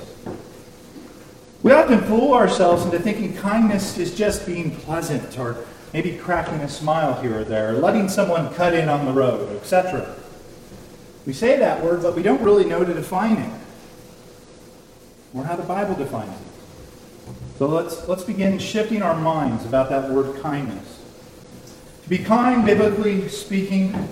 We 1.62 1.70
often 1.70 2.00
fool 2.02 2.34
ourselves 2.34 2.84
into 2.84 2.98
thinking 2.98 3.36
kindness 3.36 3.96
is 3.96 4.14
just 4.14 4.44
being 4.44 4.72
pleasant 4.72 5.38
or 5.38 5.64
maybe 5.92 6.16
cracking 6.16 6.54
a 6.54 6.68
smile 6.68 7.20
here 7.20 7.40
or 7.40 7.44
there, 7.44 7.70
or 7.70 7.72
letting 7.74 8.08
someone 8.08 8.52
cut 8.54 8.74
in 8.74 8.88
on 8.88 9.06
the 9.06 9.12
road, 9.12 9.54
etc. 9.56 10.16
We 11.26 11.32
say 11.32 11.58
that 11.58 11.84
word, 11.84 12.02
but 12.02 12.16
we 12.16 12.22
don't 12.22 12.42
really 12.42 12.64
know 12.64 12.84
to 12.84 12.92
define 12.92 13.36
it 13.36 13.60
or 15.34 15.44
how 15.44 15.56
the 15.56 15.62
Bible 15.62 15.94
defines 15.94 16.32
it. 16.32 17.58
So 17.58 17.66
let's, 17.66 18.08
let's 18.08 18.24
begin 18.24 18.58
shifting 18.58 19.02
our 19.02 19.14
minds 19.14 19.64
about 19.64 19.88
that 19.90 20.10
word 20.10 20.42
kindness. 20.42 21.01
Be 22.12 22.18
kind, 22.18 22.66
biblically 22.66 23.26
speaking, 23.30 24.06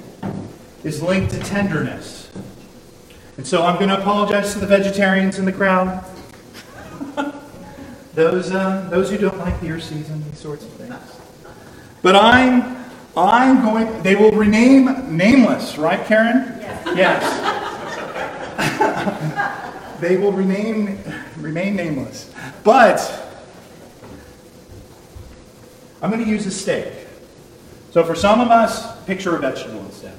is 0.84 1.02
linked 1.02 1.32
to 1.32 1.38
tenderness. 1.40 2.30
And 3.36 3.46
so 3.46 3.62
I'm 3.62 3.74
going 3.74 3.90
to 3.90 4.00
apologize 4.00 4.54
to 4.54 4.58
the 4.58 4.66
vegetarians 4.66 5.38
in 5.38 5.44
the 5.44 5.52
crowd. 5.52 6.02
those, 8.14 8.52
uh, 8.52 8.88
those 8.90 9.10
who 9.10 9.18
don't 9.18 9.36
like 9.36 9.60
deer 9.60 9.78
season, 9.80 10.24
these 10.24 10.38
sorts 10.38 10.64
of 10.64 10.70
things. 10.70 10.94
But 12.00 12.16
I'm, 12.16 12.74
I'm 13.14 13.62
going, 13.62 14.02
they 14.02 14.16
will 14.16 14.32
rename 14.32 15.14
nameless, 15.14 15.76
right, 15.76 16.02
Karen? 16.06 16.58
Yes. 16.96 16.96
yes. 18.56 19.96
they 20.00 20.16
will 20.16 20.32
remain, 20.32 20.98
remain 21.36 21.76
nameless. 21.76 22.32
But 22.64 23.30
I'm 26.00 26.10
going 26.10 26.24
to 26.24 26.30
use 26.30 26.46
a 26.46 26.50
steak. 26.50 26.99
So 27.90 28.04
for 28.04 28.14
some 28.14 28.40
of 28.40 28.50
us, 28.50 29.04
picture 29.04 29.34
a 29.34 29.40
vegetable 29.40 29.80
instead. 29.80 30.18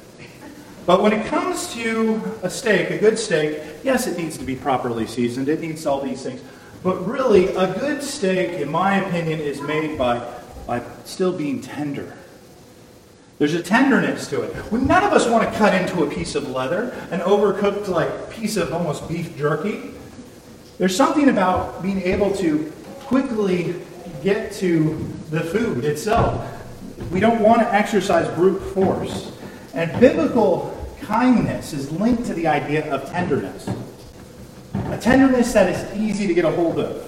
But 0.86 1.02
when 1.02 1.14
it 1.14 1.26
comes 1.28 1.74
to 1.74 2.22
a 2.44 2.50
steak, 2.50 2.90
a 2.90 2.98
good 2.98 3.18
steak, 3.18 3.62
yes, 3.84 4.08
it 4.08 4.18
needs 4.18 4.38
to 4.40 4.44
be 4.44 4.56
properly 4.56 5.08
seasoned. 5.08 5.48
It 5.48 5.62
needs 5.62 5.86
all 5.86 6.02
these 6.02 6.24
things. 6.24 6.42
But 6.84 7.06
really, 7.08 7.48
a 7.56 7.74
good 7.80 8.02
steak, 8.04 8.60
in 8.60 8.70
my 8.70 8.96
opinion, 8.96 9.40
is 9.40 9.62
made 9.62 9.98
by, 9.98 10.28
by 10.66 10.82
still 11.06 11.32
being 11.32 11.62
tender. 11.62 12.18
There's 13.38 13.54
a 13.54 13.64
tenderness 13.64 14.28
to 14.30 14.42
it. 14.42 14.72
none 14.72 15.04
of 15.04 15.14
us 15.14 15.28
want 15.28 15.50
to 15.50 15.58
cut 15.58 15.74
into 15.74 16.04
a 16.04 16.10
piece 16.10 16.36
of 16.36 16.50
leather, 16.50 16.92
an 17.10 17.22
overcooked 17.22 17.88
like 17.88 18.30
piece 18.30 18.58
of 18.58 18.74
almost 18.74 19.08
beef 19.08 19.38
jerky. 19.38 19.92
There's 20.78 20.96
something 20.96 21.30
about 21.30 21.82
being 21.82 22.02
able 22.02 22.36
to 22.38 22.72
quickly 23.02 23.76
get 24.24 24.52
to 24.54 24.96
the 25.30 25.42
food 25.42 25.86
itself. 25.86 26.51
We 27.10 27.20
don't 27.20 27.42
want 27.42 27.62
to 27.62 27.74
exercise 27.74 28.28
brute 28.36 28.60
force. 28.74 29.32
And 29.74 29.98
biblical 30.00 30.78
kindness 31.02 31.74
is 31.74 31.92
linked 31.92 32.26
to 32.26 32.34
the 32.34 32.48
idea 32.48 32.92
of 32.94 33.10
tenderness. 33.10 33.70
A 34.74 34.98
tenderness 34.98 35.54
that 35.54 35.70
is 35.70 36.00
easy 36.00 36.28
to 36.28 36.34
get 36.34 36.46
a 36.46 36.52
hold 36.52 36.80
of. 36.80 37.08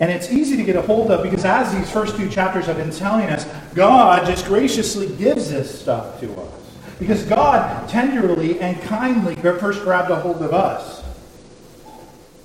And 0.00 0.10
it's 0.10 0.30
easy 0.30 0.56
to 0.56 0.64
get 0.64 0.76
a 0.76 0.82
hold 0.82 1.10
of 1.10 1.22
because, 1.22 1.44
as 1.44 1.72
these 1.72 1.90
first 1.90 2.16
two 2.16 2.28
chapters 2.28 2.66
have 2.66 2.76
been 2.76 2.90
telling 2.90 3.30
us, 3.30 3.46
God 3.74 4.26
just 4.26 4.46
graciously 4.46 5.08
gives 5.16 5.50
this 5.50 5.80
stuff 5.80 6.20
to 6.20 6.32
us. 6.34 6.52
Because 6.98 7.22
God 7.24 7.88
tenderly 7.88 8.60
and 8.60 8.80
kindly 8.82 9.34
first 9.36 9.82
grabbed 9.82 10.10
a 10.10 10.16
hold 10.16 10.42
of 10.42 10.52
us. 10.52 11.02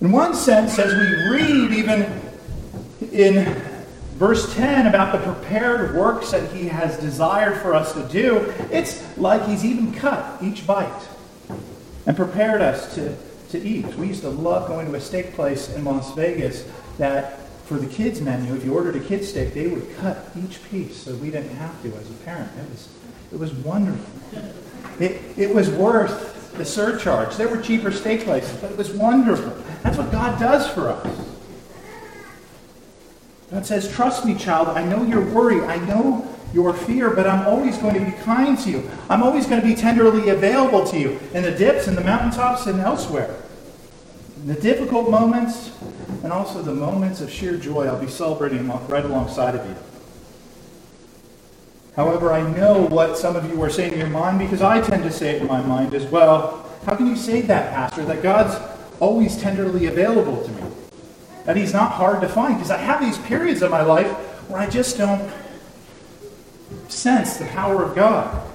In 0.02 0.12
one 0.12 0.34
sense, 0.34 0.80
as 0.80 0.94
we 0.94 1.36
read 1.36 1.72
even 1.72 2.22
in 3.12 3.46
verse 4.20 4.54
10 4.54 4.86
about 4.86 5.14
the 5.14 5.34
prepared 5.34 5.96
works 5.96 6.32
that 6.32 6.52
he 6.52 6.68
has 6.68 6.98
desired 6.98 7.62
for 7.62 7.74
us 7.74 7.94
to 7.94 8.04
do, 8.10 8.54
it's 8.70 9.18
like 9.18 9.48
he's 9.48 9.64
even 9.64 9.94
cut 9.94 10.44
each 10.44 10.68
bite 10.68 11.08
and 12.06 12.18
prepared 12.18 12.62
us 12.62 12.94
to, 12.96 13.16
to 13.52 13.58
eat. 13.66 13.86
We 13.96 14.08
used 14.08 14.22
to 14.24 14.30
love 14.30 14.68
going 14.68 14.88
to 14.88 14.96
a 14.96 15.00
steak 15.00 15.34
place 15.36 15.74
in 15.74 15.86
Las 15.86 16.14
Vegas 16.16 16.70
that 16.98 17.48
for 17.64 17.76
the 17.76 17.88
kids 17.88 18.20
menu, 18.20 18.54
if 18.56 18.66
you 18.66 18.74
ordered 18.76 18.98
a 18.98 19.00
kid 19.00 19.24
steak, 19.24 19.54
they 19.54 19.68
would 19.68 19.96
cut 20.00 20.30
each 20.44 20.62
piece 20.70 20.98
so 20.98 21.16
we 21.16 21.32
didn't 21.32 21.56
have 21.56 21.82
to 21.84 21.88
as 21.96 22.10
a 22.10 22.14
parent. 22.26 22.52
It 22.58 22.70
was, 22.70 22.90
it 23.32 23.40
was 23.40 23.54
wonderful. 23.54 24.42
It, 25.00 25.22
it 25.38 25.56
was 25.56 25.70
worth 25.70 26.58
the 26.58 26.66
surcharge. 26.66 27.38
There 27.38 27.48
were 27.48 27.62
cheaper 27.62 27.90
steak 27.90 28.26
places, 28.26 28.52
but 28.60 28.70
it 28.70 28.78
was 28.78 28.92
wonderful. 28.92 29.56
That's 29.82 29.98
what 29.98 30.12
God 30.12 30.38
does 30.42 30.70
for 30.70 30.90
us. 30.90 31.39
God 33.52 33.66
says, 33.66 33.92
Trust 33.92 34.26
me, 34.26 34.36
child. 34.36 34.70
I 34.70 34.84
know 34.84 35.04
your 35.04 35.26
worry. 35.26 35.62
I 35.62 35.78
know 35.86 36.28
your 36.54 36.74
fear, 36.74 37.12
but 37.12 37.28
I'm 37.28 37.48
always 37.48 37.78
going 37.78 37.94
to 37.94 38.06
be 38.06 38.12
kind 38.24 38.58
to 38.60 38.70
you. 38.70 38.90
I'm 39.10 39.24
always 39.24 39.46
going 39.46 39.62
to 39.62 39.68
be 39.68 39.76
tenderly 39.76 40.30
available 40.30 40.86
to 40.88 41.00
you 41.00 41.20
in 41.34 41.44
the 41.44 41.52
dips 41.52 41.88
and 41.88 41.98
the 41.98 42.04
mountaintops 42.04 42.66
and 42.66 42.80
elsewhere. 42.80 43.36
In 44.38 44.48
the 44.48 44.60
difficult 44.60 45.10
moments 45.10 45.72
and 46.24 46.32
also 46.32 46.62
the 46.62 46.74
moments 46.74 47.22
of 47.22 47.30
sheer 47.30 47.58
joy, 47.58 47.86
I'll 47.88 48.00
be 48.00 48.08
celebrating 48.08 48.68
right 48.88 49.06
alongside 49.06 49.56
of 49.56 49.66
you. 49.68 49.76
However, 51.96 52.32
I 52.32 52.50
know 52.56 52.88
what 52.88 53.18
some 53.18 53.36
of 53.36 53.50
you 53.52 53.62
are 53.62 53.70
saying 53.70 53.94
in 53.94 54.00
your 54.00 54.10
mind 54.10 54.40
because 54.40 54.62
I 54.62 54.80
tend 54.82 55.04
to 55.04 55.12
say 55.12 55.36
it 55.36 55.42
in 55.42 55.48
my 55.48 55.62
mind 55.62 55.94
as 55.94 56.06
well. 56.06 56.66
How 56.86 56.96
can 56.96 57.08
you 57.08 57.16
say 57.16 57.42
that, 57.42 57.74
Pastor? 57.74 58.06
That 58.06 58.24
God's 58.24 58.56
always 59.00 59.38
tenderly 59.38 59.88
available 59.88 60.42
to 60.44 60.52
me? 60.52 60.69
That 61.50 61.58
He's 61.58 61.74
not 61.74 61.94
hard 61.94 62.22
to 62.22 62.30
find? 62.30 62.58
Because 62.58 62.70
I 62.70 62.78
have 62.78 63.02
these 63.02 63.18
periods 63.18 63.64
of 63.64 63.72
my 63.72 63.82
life 63.82 64.12
where 64.52 64.62
I 64.62 64.70
just 64.70 65.00
don't 65.00 65.32
sense 66.90 67.38
the 67.38 67.46
power 67.46 67.84
of 67.84 67.96
God. 67.96 68.48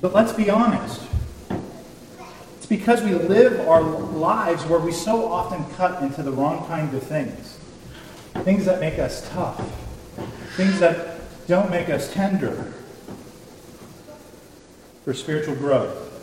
But 0.00 0.14
let's 0.14 0.32
be 0.32 0.48
honest. 0.48 1.02
It's 2.56 2.64
because 2.64 3.02
we 3.02 3.12
live 3.12 3.68
our 3.68 3.82
lives 3.82 4.64
where 4.64 4.80
we 4.80 4.90
so 4.90 5.30
often 5.30 5.62
cut 5.74 6.02
into 6.02 6.22
the 6.22 6.32
wrong 6.32 6.66
kind 6.66 6.94
of 6.94 7.02
things. 7.02 7.58
Things 8.36 8.64
that 8.64 8.80
make 8.80 8.98
us 8.98 9.28
tough 9.28 9.60
things 10.56 10.80
that 10.80 11.18
don't 11.46 11.70
make 11.70 11.90
us 11.90 12.10
tender 12.14 12.72
for 15.04 15.12
spiritual 15.12 15.56
growth. 15.56 16.15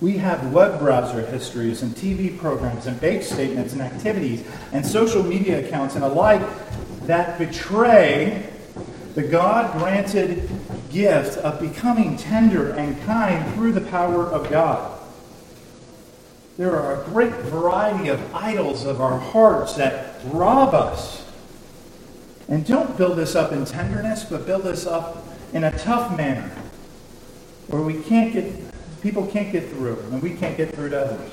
We 0.00 0.16
have 0.16 0.52
web 0.52 0.78
browser 0.78 1.26
histories 1.26 1.82
and 1.82 1.94
TV 1.94 2.38
programs 2.38 2.86
and 2.86 2.98
bank 3.00 3.22
statements 3.22 3.74
and 3.74 3.82
activities 3.82 4.42
and 4.72 4.84
social 4.84 5.22
media 5.22 5.66
accounts 5.66 5.94
and 5.94 6.02
alike 6.02 6.42
that 7.02 7.38
betray 7.38 8.48
the 9.14 9.22
God 9.22 9.78
granted 9.78 10.48
gift 10.90 11.36
of 11.38 11.60
becoming 11.60 12.16
tender 12.16 12.70
and 12.70 13.00
kind 13.02 13.54
through 13.54 13.72
the 13.72 13.80
power 13.82 14.24
of 14.24 14.48
God. 14.48 14.98
There 16.56 16.78
are 16.78 17.02
a 17.02 17.04
great 17.06 17.32
variety 17.32 18.08
of 18.08 18.34
idols 18.34 18.84
of 18.84 19.00
our 19.00 19.18
hearts 19.18 19.74
that 19.74 20.16
rob 20.26 20.74
us 20.74 21.26
and 22.48 22.66
don't 22.66 22.96
build 22.96 23.18
this 23.18 23.34
up 23.34 23.52
in 23.52 23.64
tenderness, 23.64 24.24
but 24.24 24.46
build 24.46 24.62
this 24.62 24.86
up 24.86 25.26
in 25.52 25.64
a 25.64 25.78
tough 25.78 26.16
manner 26.16 26.50
where 27.68 27.82
we 27.82 28.02
can't 28.02 28.32
get, 28.32 28.69
people 29.02 29.26
can't 29.26 29.52
get 29.52 29.68
through, 29.70 29.98
and 30.10 30.22
we 30.22 30.34
can't 30.34 30.56
get 30.56 30.74
through 30.74 30.90
to 30.90 31.00
others. 31.00 31.32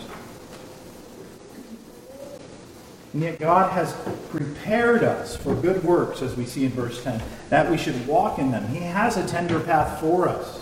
And 3.13 3.23
yet 3.23 3.39
God 3.39 3.71
has 3.71 3.95
prepared 4.29 5.03
us 5.03 5.35
for 5.35 5.55
good 5.55 5.83
works, 5.83 6.21
as 6.21 6.35
we 6.35 6.45
see 6.45 6.65
in 6.65 6.71
verse 6.71 7.03
10, 7.03 7.21
that 7.49 7.69
we 7.69 7.77
should 7.77 8.05
walk 8.05 8.37
in 8.37 8.51
them. 8.51 8.67
He 8.67 8.79
has 8.79 9.17
a 9.17 9.25
tender 9.25 9.59
path 9.59 9.99
for 9.99 10.27
us. 10.29 10.61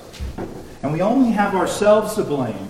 And 0.81 0.93
we 0.93 1.01
only 1.01 1.31
have 1.31 1.55
ourselves 1.55 2.15
to 2.15 2.23
blame 2.23 2.69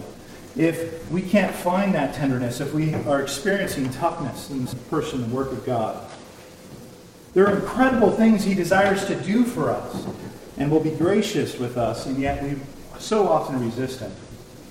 if 0.55 1.11
we 1.11 1.21
can't 1.21 1.53
find 1.53 1.93
that 1.93 2.15
tenderness, 2.15 2.61
if 2.61 2.73
we 2.73 2.93
are 2.93 3.21
experiencing 3.21 3.89
toughness 3.91 4.49
in 4.49 4.65
the 4.65 4.75
person 4.89 5.23
and 5.23 5.31
work 5.33 5.51
of 5.51 5.65
God. 5.65 6.09
There 7.33 7.45
are 7.45 7.55
incredible 7.57 8.11
things 8.11 8.43
He 8.45 8.55
desires 8.55 9.05
to 9.05 9.15
do 9.21 9.43
for 9.43 9.69
us 9.69 10.07
and 10.57 10.71
will 10.71 10.79
be 10.79 10.91
gracious 10.91 11.59
with 11.59 11.77
us, 11.77 12.05
and 12.05 12.17
yet 12.17 12.41
we 12.41 12.55
so 12.97 13.27
often 13.27 13.59
resist 13.59 13.99
Him. 13.99 14.11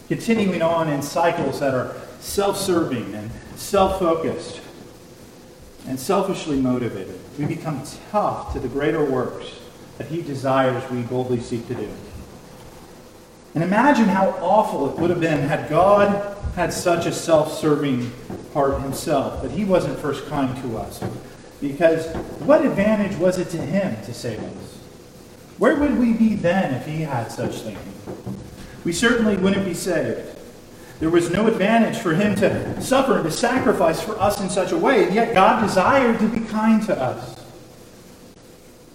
Continuing 0.09 0.63
on 0.63 0.89
in 0.89 1.03
cycles 1.03 1.61
that 1.61 1.75
are 1.75 1.95
self 2.21 2.59
serving 2.59 3.15
and 3.15 3.31
self 3.57 3.99
focused 3.99 4.61
and 5.87 5.99
selfishly 5.99 6.61
motivated, 6.61 7.19
we 7.39 7.47
become 7.47 7.83
tough 8.11 8.53
to 8.53 8.61
the 8.61 8.69
greater 8.69 9.05
works 9.05 9.59
that 9.99 10.09
He 10.09 10.23
desires 10.23 10.89
we 10.91 11.03
boldly 11.03 11.41
seek 11.41 11.67
to 11.69 11.75
do. 11.75 11.91
And 13.55 13.63
imagine 13.63 14.07
how 14.07 14.31
awful 14.41 14.91
it 14.91 14.99
would 14.99 15.11
have 15.11 15.21
been 15.21 15.41
had 15.41 15.71
God 15.71 16.37
had 16.57 16.73
such 16.73 17.07
a 17.07 17.13
self 17.13 17.53
serving 17.53 18.13
heart 18.53 18.81
Himself, 18.83 19.43
that 19.43 19.53
He 19.53 19.65
wasn't 19.65 19.99
first 19.99 20.27
kind 20.27 20.57
to 20.63 20.79
us 20.79 21.03
because 21.69 22.15
what 22.41 22.65
advantage 22.65 23.17
was 23.19 23.39
it 23.39 23.49
to 23.51 23.57
him 23.57 23.97
to 24.05 24.15
save 24.15 24.43
us? 24.43 24.79
Where 25.59 25.77
would 25.77 25.99
we 25.99 26.13
be 26.13 26.35
then 26.35 26.75
if 26.75 26.87
he 26.87 27.03
had 27.03 27.31
such 27.31 27.61
thinking? 27.61 27.93
We 28.85 28.93
certainly 28.93 29.37
wouldn't 29.37 29.65
be 29.65 29.75
saved. 29.75 30.31
There 31.01 31.11
was 31.11 31.31
no 31.31 31.47
advantage 31.47 31.99
for 31.99 32.15
him 32.15 32.37
to 32.37 32.81
suffer 32.81 33.17
and 33.17 33.25
to 33.25 33.31
sacrifice 33.31 34.01
for 34.01 34.19
us 34.21 34.41
in 34.41 34.49
such 34.49 34.73
a 34.73 34.79
way, 34.79 35.05
and 35.05 35.15
yet 35.15 35.35
God 35.35 35.63
desired 35.63 36.19
to 36.21 36.29
be 36.29 36.41
kind 36.41 36.83
to 36.87 36.97
us, 36.97 37.43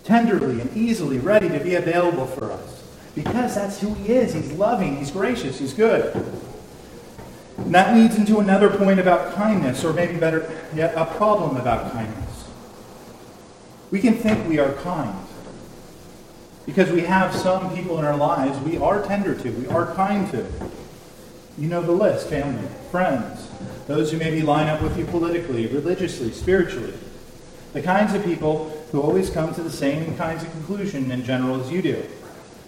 tenderly 0.04 0.62
and 0.62 0.76
easily 0.78 1.20
ready 1.20 1.50
to 1.50 1.60
be 1.60 1.76
available 1.76 2.26
for 2.26 2.52
us, 2.52 2.84
because 3.16 3.56
that's 3.56 3.82
who 3.82 3.94
he 3.96 4.14
is. 4.14 4.34
He's 4.34 4.52
loving, 4.54 4.98
he's 4.98 5.12
gracious, 5.12 5.60
he's 5.60 5.74
good. 5.74 6.16
And 7.58 7.76
that 7.76 7.94
leads 7.94 8.16
into 8.16 8.40
another 8.40 8.70
point 8.70 9.00
about 9.00 9.36
kindness, 9.36 9.84
or 9.84 9.92
maybe 9.92 10.18
better 10.18 10.50
yet, 10.74 10.94
a 10.96 11.06
problem 11.06 11.58
about 11.58 11.92
kindness. 11.92 12.46
We 13.92 14.00
can 14.00 14.14
think 14.14 14.48
we 14.48 14.60
are 14.60 14.74
kind 14.76 15.16
because 16.70 16.92
we 16.92 17.02
have 17.02 17.36
some 17.36 17.76
people 17.76 17.98
in 17.98 18.06
our 18.06 18.16
lives 18.16 18.60
we 18.60 18.78
are 18.78 19.02
tender 19.02 19.34
to, 19.34 19.50
we 19.50 19.66
are 19.70 19.92
kind 19.96 20.30
to. 20.30 20.46
You 21.58 21.68
know 21.68 21.82
the 21.82 21.92
list 21.92 22.30
family, 22.30 22.70
friends, 22.92 23.50
those 23.88 24.12
who 24.12 24.20
maybe 24.20 24.44
line 24.44 24.68
up 24.68 24.80
with 24.80 24.96
you 24.96 25.06
politically, 25.06 25.66
religiously, 25.66 26.32
spiritually. 26.32 26.94
The 27.74 27.82
kinds 27.82 28.14
of 28.14 28.24
people 28.24 28.70
who 28.92 29.02
always 29.02 29.32
come 29.32 29.52
to 29.56 29.64
the 29.64 29.72
same 29.72 30.16
kinds 30.16 30.44
of 30.44 30.52
conclusion 30.52 31.10
in 31.10 31.24
general 31.24 31.60
as 31.60 31.72
you 31.72 31.82
do. 31.82 32.06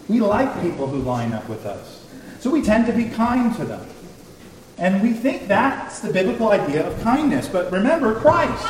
We 0.08 0.20
like 0.20 0.52
people 0.64 0.88
who 0.88 0.98
line 1.04 1.32
up 1.32 1.48
with 1.48 1.68
us. 1.68 2.04
So 2.40 2.50
we 2.50 2.64
tend 2.64 2.88
to 2.88 2.94
be 2.94 3.06
kind 3.06 3.56
to 3.58 3.66
them. 3.66 3.88
And 4.80 5.04
we 5.04 5.14
think 5.14 5.48
that's 5.48 6.00
the 6.00 6.12
biblical 6.12 6.50
idea 6.50 6.88
of 6.88 7.00
kindness. 7.04 7.48
But 7.48 7.72
remember, 7.72 8.16
Christ. 8.16 8.66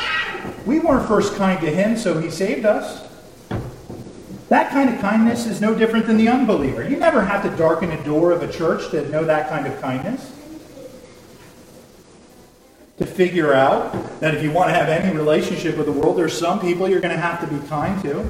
We 0.65 0.81
weren't 0.81 1.07
first 1.07 1.35
kind 1.35 1.57
to 1.61 1.71
him, 1.71 1.95
so 1.95 2.19
he 2.19 2.29
saved 2.29 2.65
us. 2.65 3.07
That 4.51 4.69
kind 4.71 4.93
of 4.93 4.99
kindness 4.99 5.45
is 5.45 5.61
no 5.61 5.73
different 5.73 6.07
than 6.07 6.17
the 6.17 6.27
unbeliever. 6.27 6.83
You 6.83 6.97
never 6.97 7.23
have 7.23 7.41
to 7.43 7.49
darken 7.55 7.89
a 7.89 8.03
door 8.03 8.33
of 8.33 8.43
a 8.43 8.51
church 8.51 8.91
to 8.91 9.07
know 9.07 9.23
that 9.23 9.47
kind 9.47 9.65
of 9.65 9.79
kindness. 9.79 10.29
To 12.97 13.05
figure 13.05 13.53
out 13.53 14.19
that 14.19 14.35
if 14.35 14.43
you 14.43 14.51
want 14.51 14.69
to 14.69 14.73
have 14.73 14.89
any 14.89 15.15
relationship 15.15 15.77
with 15.77 15.85
the 15.85 15.93
world, 15.93 16.17
there's 16.17 16.37
some 16.37 16.59
people 16.59 16.89
you're 16.89 16.99
going 16.99 17.15
to 17.15 17.21
have 17.21 17.39
to 17.39 17.47
be 17.47 17.65
kind 17.69 18.03
to. 18.03 18.27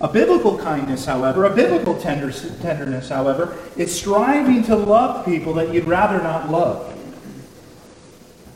A 0.00 0.06
biblical 0.06 0.56
kindness, 0.56 1.04
however, 1.04 1.46
a 1.46 1.52
biblical 1.52 2.00
tender, 2.00 2.30
tenderness, 2.62 3.08
however, 3.08 3.58
is 3.76 3.92
striving 3.92 4.62
to 4.62 4.76
love 4.76 5.24
people 5.24 5.52
that 5.54 5.74
you'd 5.74 5.86
rather 5.86 6.22
not 6.22 6.48
love 6.48 6.96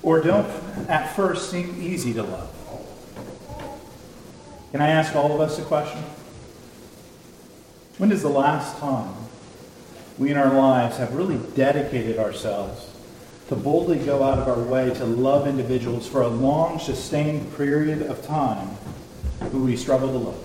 or 0.05 0.21
don't 0.21 0.47
at 0.89 1.17
first 1.17 1.51
seem 1.51 1.83
easy 1.83 2.15
to 2.15 2.23
love. 2.23 2.55
Can 4.71 4.81
I 4.81 4.91
ask 4.91 5.17
all 5.17 5.33
of 5.33 5.41
us 5.41 5.59
a 5.59 5.63
question? 5.63 6.05
When 7.99 8.13
is 8.13 8.23
the 8.23 8.29
last 8.29 8.79
time 8.79 9.13
we 10.19 10.31
in 10.31 10.37
our 10.37 10.55
lives 10.55 10.99
have 10.99 11.15
really 11.15 11.39
dedicated 11.57 12.19
ourselves 12.19 12.89
to 13.49 13.57
boldly 13.57 13.99
go 13.99 14.23
out 14.23 14.39
of 14.39 14.47
our 14.47 14.63
way 14.63 14.95
to 14.95 15.05
love 15.05 15.49
individuals 15.49 16.07
for 16.07 16.23
a 16.23 16.29
long, 16.29 16.79
sustained 16.79 17.57
period 17.57 18.03
of 18.03 18.25
time 18.25 18.69
who 19.51 19.65
we 19.65 19.75
struggle 19.75 20.09
to 20.13 20.19
love. 20.19 20.45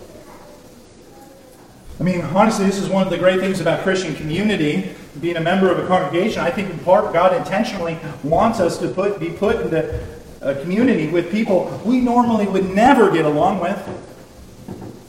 I 1.99 2.03
mean, 2.03 2.21
honestly, 2.21 2.65
this 2.65 2.79
is 2.79 2.89
one 2.89 3.03
of 3.03 3.11
the 3.11 3.19
great 3.19 3.39
things 3.39 3.61
about 3.61 3.83
Christian 3.83 4.15
community, 4.15 4.89
being 5.21 5.37
a 5.37 5.41
member 5.41 5.71
of 5.71 5.77
a 5.77 5.85
congregation. 5.85 6.41
I 6.41 6.49
think 6.49 6.71
in 6.71 6.79
part 6.79 7.13
God 7.13 7.35
intentionally 7.35 7.99
wants 8.23 8.59
us 8.59 8.79
to 8.79 8.87
put, 8.87 9.19
be 9.19 9.29
put 9.29 9.57
into 9.57 10.03
a 10.41 10.55
community 10.55 11.07
with 11.07 11.31
people 11.31 11.79
we 11.85 11.99
normally 11.99 12.47
would 12.47 12.73
never 12.73 13.11
get 13.11 13.25
along 13.25 13.59
with 13.59 13.77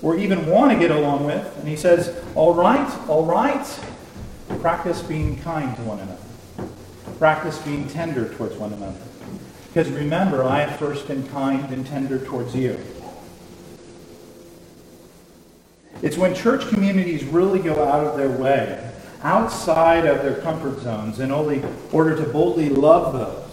or 0.05 0.17
even 0.17 0.47
want 0.47 0.71
to 0.71 0.79
get 0.79 0.91
along 0.91 1.25
with. 1.25 1.59
And 1.59 1.67
he 1.67 1.75
says, 1.75 2.15
All 2.37 2.55
right, 2.55 3.09
all 3.09 3.25
right, 3.25 3.67
practice 4.61 5.03
being 5.03 5.41
kind 5.41 5.75
to 5.77 5.83
one 5.83 5.99
another, 5.99 6.69
practice 7.19 7.59
being 7.59 7.89
tender 7.89 8.33
towards 8.35 8.55
one 8.57 8.73
another. 8.75 9.01
Because 9.69 9.91
remember, 9.91 10.45
I 10.45 10.61
have 10.61 10.79
first 10.79 11.09
been 11.09 11.27
kind 11.29 11.73
and 11.73 11.85
tender 11.85 12.25
towards 12.25 12.55
you. 12.55 12.79
It's 16.03 16.19
when 16.19 16.35
church 16.35 16.69
communities 16.69 17.25
really 17.25 17.59
go 17.59 17.83
out 17.83 18.07
of 18.07 18.19
their 18.19 18.29
way, 18.29 18.93
outside 19.23 20.05
of 20.05 20.23
their 20.23 20.37
comfort 20.43 20.81
zones, 20.81 21.19
in 21.19 21.33
only 21.33 21.65
order 21.93 22.15
to 22.15 22.31
boldly 22.31 22.69
love 22.69 23.15
those 23.15 23.45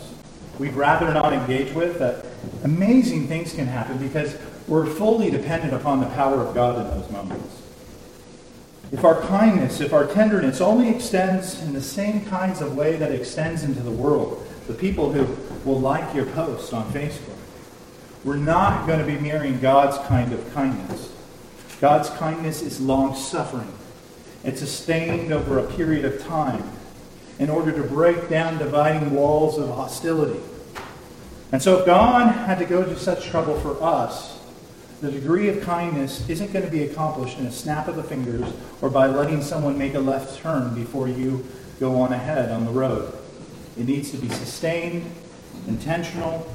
we'd 0.61 0.73
rather 0.73 1.11
not 1.11 1.33
engage 1.33 1.73
with, 1.73 1.97
that 1.97 2.23
amazing 2.63 3.27
things 3.27 3.53
can 3.53 3.65
happen 3.65 3.97
because 3.97 4.37
we're 4.71 4.85
fully 4.85 5.29
dependent 5.29 5.73
upon 5.73 5.99
the 5.99 6.05
power 6.11 6.39
of 6.39 6.55
God 6.55 6.79
in 6.79 6.97
those 6.97 7.11
moments. 7.11 7.61
If 8.93 9.03
our 9.03 9.19
kindness, 9.23 9.81
if 9.81 9.91
our 9.91 10.07
tenderness 10.07 10.61
only 10.61 10.87
extends 10.87 11.61
in 11.61 11.73
the 11.73 11.81
same 11.81 12.23
kinds 12.27 12.61
of 12.61 12.77
way 12.77 12.95
that 12.95 13.11
extends 13.11 13.63
into 13.63 13.81
the 13.81 13.91
world, 13.91 14.47
the 14.67 14.73
people 14.73 15.11
who 15.11 15.25
will 15.69 15.81
like 15.81 16.15
your 16.15 16.25
post 16.27 16.73
on 16.73 16.89
Facebook, 16.93 17.35
we're 18.23 18.37
not 18.37 18.87
going 18.87 18.99
to 18.99 19.05
be 19.05 19.19
mirroring 19.19 19.59
God's 19.59 19.97
kind 20.07 20.31
of 20.31 20.53
kindness. 20.53 21.13
God's 21.81 22.09
kindness 22.11 22.61
is 22.61 22.79
long 22.79 23.13
suffering. 23.13 23.73
It's 24.45 24.61
sustained 24.61 25.33
over 25.33 25.59
a 25.59 25.69
period 25.73 26.05
of 26.05 26.23
time 26.23 26.63
in 27.39 27.49
order 27.49 27.73
to 27.73 27.83
break 27.83 28.29
down 28.29 28.57
dividing 28.57 29.11
walls 29.11 29.57
of 29.57 29.67
hostility. 29.67 30.39
And 31.51 31.61
so, 31.61 31.79
if 31.79 31.85
God 31.85 32.33
had 32.33 32.57
to 32.59 32.65
go 32.65 32.85
to 32.85 32.97
such 32.97 33.25
trouble 33.25 33.59
for 33.59 33.83
us, 33.83 34.40
the 35.01 35.11
degree 35.11 35.49
of 35.49 35.61
kindness 35.61 36.29
isn't 36.29 36.53
going 36.53 36.63
to 36.63 36.71
be 36.71 36.83
accomplished 36.83 37.39
in 37.39 37.47
a 37.47 37.51
snap 37.51 37.87
of 37.87 37.95
the 37.95 38.03
fingers 38.03 38.47
or 38.81 38.89
by 38.89 39.07
letting 39.07 39.41
someone 39.41 39.75
make 39.75 39.95
a 39.95 39.99
left 39.99 40.39
turn 40.41 40.75
before 40.75 41.07
you 41.07 41.43
go 41.79 41.99
on 41.99 42.13
ahead 42.13 42.51
on 42.51 42.65
the 42.65 42.71
road. 42.71 43.11
It 43.77 43.87
needs 43.87 44.11
to 44.11 44.17
be 44.17 44.29
sustained, 44.29 45.09
intentional, 45.67 46.47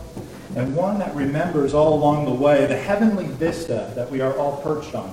and 0.54 0.76
one 0.76 1.00
that 1.00 1.12
remembers 1.16 1.74
all 1.74 1.94
along 1.94 2.26
the 2.26 2.32
way 2.32 2.66
the 2.66 2.76
heavenly 2.76 3.26
vista 3.26 3.92
that 3.96 4.10
we 4.12 4.20
are 4.20 4.36
all 4.38 4.58
perched 4.62 4.94
on 4.94 5.12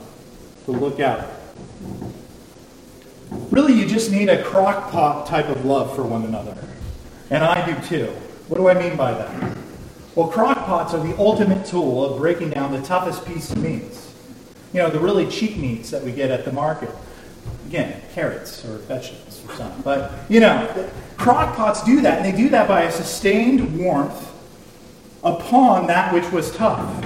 to 0.65 0.71
look 0.71 0.99
out. 0.99 1.27
Really, 3.49 3.73
you 3.73 3.87
just 3.87 4.11
need 4.11 4.29
a 4.29 4.43
crock 4.43 4.91
pot 4.91 5.25
type 5.25 5.49
of 5.49 5.65
love 5.65 5.95
for 5.95 6.03
one 6.03 6.23
another. 6.25 6.55
And 7.31 7.43
I 7.43 7.65
do 7.65 7.87
too. 7.87 8.05
What 8.47 8.57
do 8.57 8.69
I 8.69 8.75
mean 8.75 8.95
by 8.95 9.13
that? 9.13 9.57
Well, 10.15 10.28
crock 10.28 10.65
pots 10.65 10.93
are 10.93 11.02
the 11.02 11.17
ultimate 11.17 11.65
tool 11.65 12.06
of 12.06 12.19
breaking 12.19 12.52
down 12.52 12.71
the 12.71 12.82
toughest 12.82 13.26
piece 13.26 13.52
of 13.52 13.58
meats. 13.58 14.13
You 14.71 14.80
know, 14.80 14.89
the 14.89 14.99
really 14.99 15.28
cheap 15.28 15.58
meats 15.58 15.89
that 15.89 16.04
we 16.04 16.12
get 16.12 16.30
at 16.30 16.45
the 16.45 16.52
market. 16.52 16.91
Again, 17.67 17.99
carrots 18.13 18.63
or 18.63 18.78
vegetables 18.80 19.43
or 19.47 19.56
something. 19.56 19.82
But, 19.82 20.12
you 20.30 20.39
know, 20.39 20.91
crock 21.17 21.56
pots 21.56 21.84
do 21.84 22.02
that, 22.02 22.23
and 22.23 22.26
they 22.26 22.38
do 22.38 22.49
that 22.49 22.67
by 22.67 22.84
a 22.84 22.91
sustained 22.91 23.80
warmth 23.80 24.32
upon 25.23 25.88
that 25.88 26.13
which 26.13 26.30
was 26.32 26.56
tough. 26.56 27.04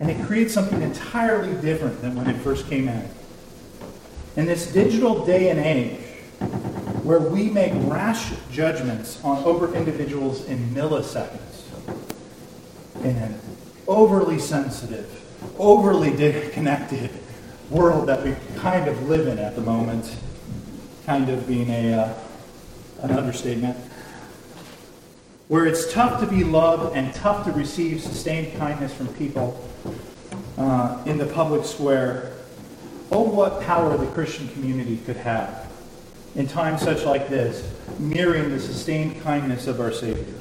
And 0.00 0.10
it 0.10 0.24
creates 0.26 0.54
something 0.54 0.80
entirely 0.80 1.54
different 1.60 2.00
than 2.00 2.14
when 2.14 2.28
it 2.28 2.36
first 2.40 2.66
came 2.68 2.88
out. 2.88 3.04
In 4.36 4.46
this 4.46 4.72
digital 4.72 5.26
day 5.26 5.50
and 5.50 5.60
age, 5.60 6.00
where 7.02 7.18
we 7.18 7.50
make 7.50 7.72
rash 7.90 8.32
judgments 8.50 9.22
on 9.24 9.42
over 9.44 9.74
individuals 9.74 10.44
in 10.44 10.70
milliseconds. 10.70 11.64
In 13.02 13.16
an 13.16 13.40
overly 13.88 14.38
sensitive, 14.38 15.20
overly 15.58 16.10
connected 16.50 17.10
world 17.70 18.08
that 18.08 18.22
we 18.22 18.36
kind 18.56 18.86
of 18.86 19.08
live 19.08 19.26
in 19.26 19.38
at 19.38 19.56
the 19.56 19.62
moment, 19.62 20.14
kind 21.04 21.28
of 21.28 21.46
being 21.48 21.68
a, 21.70 21.92
uh, 21.92 22.14
an 23.00 23.10
understatement, 23.10 23.76
where 25.48 25.66
it's 25.66 25.92
tough 25.92 26.20
to 26.20 26.26
be 26.26 26.44
loved 26.44 26.94
and 26.96 27.12
tough 27.14 27.44
to 27.46 27.52
receive 27.52 28.00
sustained 28.00 28.56
kindness 28.58 28.94
from 28.94 29.08
people 29.14 29.68
uh, 30.56 31.02
in 31.04 31.18
the 31.18 31.26
public 31.26 31.64
square. 31.64 32.32
Oh, 33.10 33.22
what 33.22 33.60
power 33.62 33.96
the 33.96 34.06
Christian 34.06 34.48
community 34.48 34.98
could 35.04 35.16
have 35.16 35.71
in 36.34 36.46
times 36.46 36.82
such 36.82 37.04
like 37.04 37.28
this, 37.28 37.70
mirroring 37.98 38.50
the 38.50 38.60
sustained 38.60 39.22
kindness 39.22 39.66
of 39.66 39.80
our 39.80 39.92
Savior. 39.92 40.34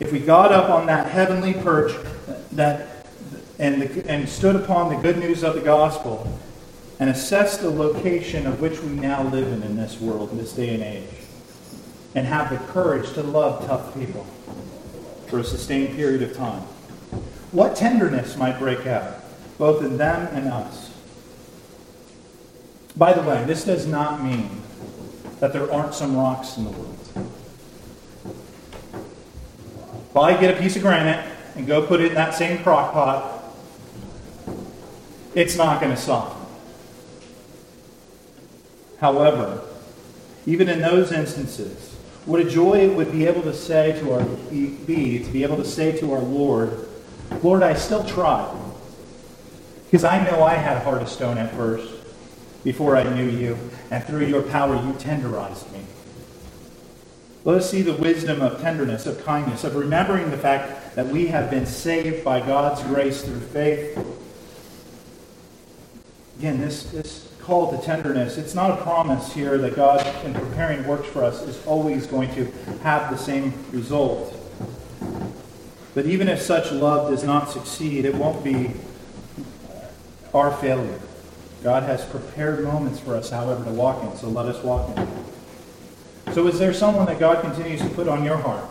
If 0.00 0.10
we 0.12 0.18
got 0.18 0.52
up 0.52 0.68
on 0.68 0.86
that 0.86 1.10
heavenly 1.10 1.54
perch 1.54 1.92
that, 2.52 3.06
and, 3.58 3.82
the, 3.82 4.10
and 4.10 4.28
stood 4.28 4.56
upon 4.56 4.94
the 4.94 5.00
good 5.00 5.18
news 5.18 5.44
of 5.44 5.54
the 5.54 5.60
gospel 5.60 6.38
and 6.98 7.08
assessed 7.08 7.60
the 7.60 7.70
location 7.70 8.46
of 8.46 8.60
which 8.60 8.80
we 8.80 8.90
now 8.90 9.22
live 9.24 9.46
in 9.48 9.62
in 9.62 9.76
this 9.76 10.00
world, 10.00 10.30
in 10.32 10.38
this 10.38 10.52
day 10.52 10.74
and 10.74 10.82
age, 10.82 11.08
and 12.14 12.26
have 12.26 12.50
the 12.50 12.58
courage 12.72 13.12
to 13.12 13.22
love 13.22 13.66
tough 13.66 13.94
people 13.94 14.24
for 15.28 15.38
a 15.38 15.44
sustained 15.44 15.94
period 15.94 16.22
of 16.22 16.36
time, 16.36 16.62
what 17.52 17.76
tenderness 17.76 18.36
might 18.36 18.58
break 18.58 18.86
out, 18.86 19.14
both 19.58 19.82
in 19.82 19.96
them 19.98 20.26
and 20.34 20.48
us? 20.48 20.90
By 22.96 23.12
the 23.12 23.22
way, 23.22 23.44
this 23.44 23.64
does 23.64 23.86
not 23.86 24.22
mean 24.22 24.61
that 25.42 25.52
there 25.52 25.70
aren't 25.72 25.92
some 25.92 26.16
rocks 26.16 26.56
in 26.56 26.62
the 26.62 26.70
world. 26.70 26.96
If 30.08 30.16
I 30.16 30.40
get 30.40 30.56
a 30.56 30.62
piece 30.62 30.76
of 30.76 30.82
granite 30.82 31.28
and 31.56 31.66
go 31.66 31.84
put 31.84 32.00
it 32.00 32.10
in 32.10 32.14
that 32.14 32.32
same 32.32 32.62
crock 32.62 32.92
pot, 32.92 33.42
it's 35.34 35.56
not 35.56 35.80
going 35.80 35.92
to 35.92 36.00
soften. 36.00 36.46
However, 39.00 39.64
even 40.46 40.68
in 40.68 40.80
those 40.80 41.10
instances, 41.10 41.92
what 42.24 42.38
a 42.38 42.48
joy 42.48 42.74
it 42.74 42.94
would 42.94 43.10
be 43.10 43.26
able 43.26 43.42
to 43.42 43.52
say 43.52 43.98
to 43.98 44.12
our 44.12 44.24
be 44.24 45.24
to 45.24 45.30
be 45.32 45.42
able 45.42 45.56
to 45.56 45.64
say 45.64 45.98
to 45.98 46.12
our 46.12 46.20
Lord, 46.20 46.88
Lord, 47.42 47.64
I 47.64 47.74
still 47.74 48.04
tried. 48.04 48.56
Because 49.86 50.04
I 50.04 50.22
know 50.22 50.44
I 50.44 50.54
had 50.54 50.76
a 50.76 50.80
heart 50.80 51.02
of 51.02 51.08
stone 51.08 51.36
at 51.36 51.52
first 51.56 51.91
before 52.64 52.96
I 52.96 53.02
knew 53.14 53.28
you, 53.28 53.58
and 53.90 54.04
through 54.04 54.26
your 54.26 54.42
power 54.42 54.74
you 54.74 54.92
tenderized 54.94 55.70
me. 55.72 55.80
Let 57.44 57.56
us 57.56 57.70
see 57.70 57.82
the 57.82 57.94
wisdom 57.94 58.40
of 58.40 58.60
tenderness, 58.60 59.04
of 59.06 59.24
kindness, 59.24 59.64
of 59.64 59.74
remembering 59.74 60.30
the 60.30 60.38
fact 60.38 60.94
that 60.94 61.08
we 61.08 61.26
have 61.26 61.50
been 61.50 61.66
saved 61.66 62.24
by 62.24 62.38
God's 62.38 62.82
grace 62.84 63.22
through 63.22 63.40
faith. 63.40 63.98
Again, 66.38 66.60
this, 66.60 66.84
this 66.84 67.32
call 67.40 67.76
to 67.76 67.84
tenderness, 67.84 68.38
it's 68.38 68.54
not 68.54 68.70
a 68.70 68.82
promise 68.82 69.32
here 69.32 69.58
that 69.58 69.74
God, 69.74 70.06
in 70.24 70.32
preparing 70.32 70.86
works 70.86 71.08
for 71.08 71.24
us, 71.24 71.42
is 71.42 71.64
always 71.66 72.06
going 72.06 72.32
to 72.36 72.44
have 72.82 73.10
the 73.10 73.16
same 73.16 73.52
result. 73.72 74.38
But 75.94 76.06
even 76.06 76.28
if 76.28 76.40
such 76.40 76.70
love 76.70 77.10
does 77.10 77.24
not 77.24 77.50
succeed, 77.50 78.04
it 78.04 78.14
won't 78.14 78.44
be 78.44 78.72
our 80.32 80.52
failure. 80.52 81.00
God 81.62 81.84
has 81.84 82.04
prepared 82.04 82.64
moments 82.64 82.98
for 82.98 83.14
us, 83.14 83.30
however, 83.30 83.64
to 83.64 83.70
walk 83.70 84.02
in, 84.02 84.16
so 84.16 84.28
let 84.28 84.46
us 84.46 84.62
walk 84.64 84.96
in. 84.96 85.08
So, 86.32 86.48
is 86.48 86.58
there 86.58 86.72
someone 86.72 87.06
that 87.06 87.20
God 87.20 87.42
continues 87.42 87.80
to 87.82 87.88
put 87.90 88.08
on 88.08 88.24
your 88.24 88.36
heart? 88.36 88.64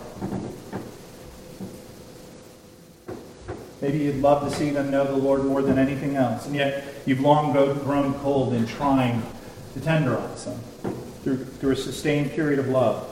Maybe 3.81 3.99
you'd 3.99 4.17
love 4.17 4.47
to 4.49 4.55
see 4.55 4.69
them 4.69 4.91
know 4.91 5.05
the 5.05 5.15
Lord 5.15 5.45
more 5.45 5.61
than 5.61 5.79
anything 5.79 6.15
else, 6.15 6.45
and 6.45 6.55
yet 6.55 6.83
you've 7.05 7.21
long 7.21 7.53
grown 7.53 8.13
cold 8.15 8.53
in 8.53 8.67
trying 8.67 9.23
to 9.73 9.79
tenderize 9.79 10.45
them 10.45 10.59
through, 11.23 11.45
through 11.45 11.71
a 11.71 11.75
sustained 11.75 12.31
period 12.31 12.59
of 12.59 12.67
love. 12.67 13.07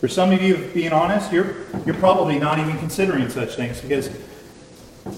For 0.00 0.08
some 0.08 0.32
of 0.32 0.40
you, 0.40 0.70
being 0.72 0.92
honest, 0.92 1.32
you're, 1.32 1.56
you're 1.84 1.96
probably 1.96 2.38
not 2.38 2.58
even 2.58 2.78
considering 2.78 3.28
such 3.28 3.56
things 3.56 3.80
because 3.80 4.08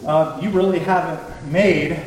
uh, 0.07 0.39
you 0.43 0.51
really 0.51 0.81
haven't 0.81 1.53
made 1.53 2.03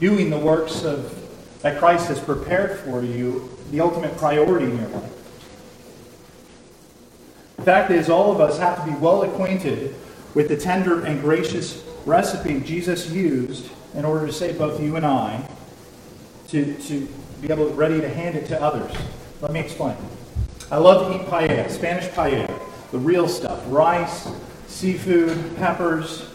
doing 0.00 0.30
the 0.30 0.38
works 0.38 0.84
of, 0.84 1.14
that 1.62 1.78
Christ 1.78 2.08
has 2.08 2.20
prepared 2.20 2.78
for 2.80 3.02
you 3.02 3.50
the 3.70 3.80
ultimate 3.80 4.16
priority 4.16 4.66
in 4.66 4.78
your 4.78 4.88
life. 4.88 5.12
The 7.56 7.62
fact 7.62 7.90
is, 7.90 8.08
all 8.08 8.30
of 8.30 8.40
us 8.40 8.58
have 8.58 8.84
to 8.84 8.90
be 8.90 8.96
well 8.98 9.22
acquainted 9.22 9.94
with 10.34 10.48
the 10.48 10.56
tender 10.56 11.04
and 11.04 11.20
gracious 11.20 11.82
recipe 12.04 12.60
Jesus 12.60 13.10
used 13.10 13.70
in 13.94 14.04
order 14.04 14.26
to 14.26 14.32
save 14.32 14.58
both 14.58 14.80
you 14.80 14.96
and 14.96 15.06
I 15.06 15.48
to, 16.48 16.74
to 16.74 17.08
be 17.40 17.50
able 17.50 17.70
ready 17.70 18.00
to 18.00 18.08
hand 18.08 18.36
it 18.36 18.46
to 18.46 18.62
others 18.62 18.92
Let 19.40 19.52
me 19.52 19.60
explain. 19.60 19.96
I 20.70 20.78
love 20.78 21.10
to 21.10 21.20
eat 21.20 21.28
paella, 21.28 21.70
Spanish 21.70 22.06
paella, 22.10 22.60
the 22.90 22.98
real 22.98 23.28
stuff 23.28 23.62
rice, 23.68 24.28
seafood, 24.66 25.56
peppers. 25.56 26.28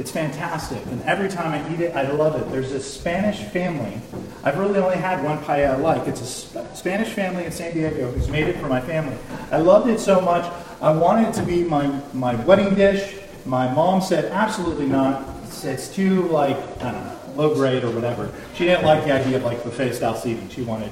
It's 0.00 0.10
fantastic. 0.10 0.82
And 0.86 1.02
every 1.02 1.28
time 1.28 1.52
I 1.52 1.74
eat 1.74 1.80
it, 1.80 1.94
I 1.94 2.10
love 2.10 2.34
it. 2.34 2.50
There's 2.50 2.70
this 2.70 2.90
Spanish 2.90 3.36
family. 3.50 4.00
I've 4.42 4.58
really 4.58 4.78
only 4.78 4.96
had 4.96 5.22
one 5.22 5.36
paella 5.40 5.74
I 5.74 5.76
like. 5.76 6.08
It's 6.08 6.22
a 6.22 6.64
Spanish 6.74 7.10
family 7.10 7.44
in 7.44 7.52
San 7.52 7.74
Diego 7.74 8.10
who's 8.10 8.26
made 8.26 8.48
it 8.48 8.56
for 8.56 8.66
my 8.66 8.80
family. 8.80 9.14
I 9.50 9.58
loved 9.58 9.90
it 9.90 10.00
so 10.00 10.18
much, 10.18 10.50
I 10.80 10.90
wanted 10.90 11.28
it 11.28 11.34
to 11.34 11.42
be 11.42 11.64
my, 11.64 11.86
my 12.14 12.34
wedding 12.46 12.74
dish. 12.74 13.14
My 13.44 13.70
mom 13.74 14.00
said, 14.00 14.32
absolutely 14.32 14.86
not. 14.86 15.22
It's, 15.44 15.64
it's 15.64 15.94
too, 15.94 16.22
like, 16.28 16.56
I 16.82 16.92
don't 16.92 17.04
know, 17.04 17.18
low 17.36 17.54
grade 17.54 17.84
or 17.84 17.90
whatever. 17.90 18.32
She 18.54 18.64
didn't 18.64 18.86
like 18.86 19.04
the 19.04 19.12
idea 19.12 19.36
of, 19.36 19.44
like, 19.44 19.62
buffet 19.62 19.92
style 19.92 20.16
seating. 20.16 20.48
She 20.48 20.62
wanted 20.62 20.90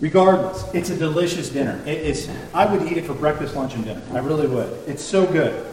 Regardless, 0.00 0.64
it's 0.74 0.90
a 0.90 0.96
delicious 0.96 1.50
dinner. 1.50 1.80
It 1.86 1.98
is, 1.98 2.28
I 2.52 2.66
would 2.66 2.90
eat 2.90 2.98
it 2.98 3.04
for 3.04 3.14
breakfast, 3.14 3.54
lunch, 3.54 3.74
and 3.74 3.84
dinner. 3.84 4.02
I 4.12 4.18
really 4.18 4.48
would. 4.48 4.72
It's 4.88 5.04
so 5.04 5.24
good. 5.24 5.67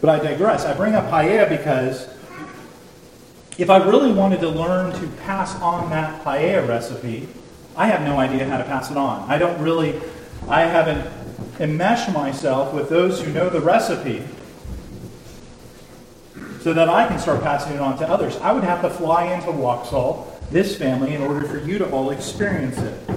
But 0.00 0.10
I 0.10 0.18
digress. 0.18 0.64
I 0.64 0.74
bring 0.74 0.94
up 0.94 1.10
paella 1.10 1.48
because 1.48 2.08
if 3.58 3.70
I 3.70 3.78
really 3.78 4.12
wanted 4.12 4.40
to 4.40 4.48
learn 4.48 4.92
to 4.92 5.06
pass 5.22 5.54
on 5.60 5.90
that 5.90 6.24
paella 6.24 6.68
recipe, 6.68 7.28
I 7.76 7.86
have 7.86 8.02
no 8.02 8.18
idea 8.18 8.46
how 8.46 8.58
to 8.58 8.64
pass 8.64 8.90
it 8.90 8.96
on. 8.96 9.28
I 9.28 9.38
don't 9.38 9.60
really, 9.60 10.00
I 10.48 10.62
haven't 10.62 11.10
enmeshed 11.60 12.12
myself 12.12 12.72
with 12.72 12.88
those 12.88 13.20
who 13.20 13.32
know 13.32 13.48
the 13.48 13.60
recipe 13.60 14.24
so 16.60 16.72
that 16.72 16.88
I 16.88 17.06
can 17.08 17.18
start 17.18 17.42
passing 17.42 17.74
it 17.74 17.80
on 17.80 17.98
to 17.98 18.08
others. 18.08 18.36
I 18.38 18.52
would 18.52 18.64
have 18.64 18.82
to 18.82 18.90
fly 18.90 19.32
into 19.32 19.48
Waxhaw, 19.48 20.24
this 20.50 20.76
family, 20.76 21.14
in 21.14 21.22
order 21.22 21.46
for 21.46 21.58
you 21.58 21.78
to 21.78 21.90
all 21.90 22.10
experience 22.10 22.78
it. 22.78 23.10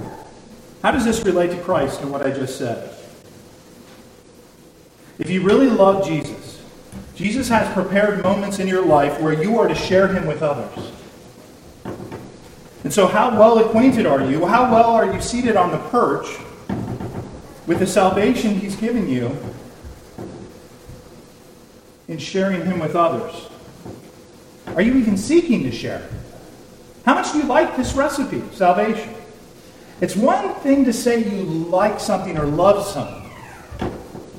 How 0.82 0.90
does 0.90 1.04
this 1.04 1.22
relate 1.24 1.50
to 1.50 1.60
Christ 1.62 2.00
and 2.00 2.10
what 2.10 2.22
I 2.26 2.30
just 2.30 2.58
said? 2.58 2.90
If 5.18 5.30
you 5.30 5.42
really 5.42 5.68
love 5.68 6.06
Jesus, 6.06 6.41
Jesus 7.14 7.48
has 7.48 7.72
prepared 7.74 8.22
moments 8.22 8.58
in 8.58 8.66
your 8.66 8.84
life 8.84 9.20
where 9.20 9.32
you 9.32 9.58
are 9.58 9.68
to 9.68 9.74
share 9.74 10.08
him 10.08 10.26
with 10.26 10.42
others. 10.42 10.92
And 12.84 12.92
so, 12.92 13.06
how 13.06 13.38
well 13.38 13.58
acquainted 13.58 14.06
are 14.06 14.24
you? 14.24 14.46
How 14.46 14.72
well 14.72 14.90
are 14.90 15.12
you 15.12 15.20
seated 15.20 15.56
on 15.56 15.70
the 15.70 15.78
perch 15.88 16.26
with 17.66 17.78
the 17.78 17.86
salvation 17.86 18.58
he's 18.58 18.74
given 18.76 19.08
you 19.08 19.36
in 22.08 22.18
sharing 22.18 22.64
him 22.64 22.80
with 22.80 22.96
others? 22.96 23.48
Are 24.68 24.82
you 24.82 24.94
even 24.96 25.16
seeking 25.16 25.62
to 25.64 25.72
share? 25.72 26.08
How 27.04 27.14
much 27.14 27.32
do 27.32 27.38
you 27.38 27.44
like 27.44 27.76
this 27.76 27.94
recipe, 27.94 28.42
salvation? 28.52 29.14
It's 30.00 30.16
one 30.16 30.54
thing 30.56 30.84
to 30.86 30.92
say 30.92 31.22
you 31.22 31.44
like 31.44 32.00
something 32.00 32.36
or 32.36 32.46
love 32.46 32.86
something, 32.86 33.21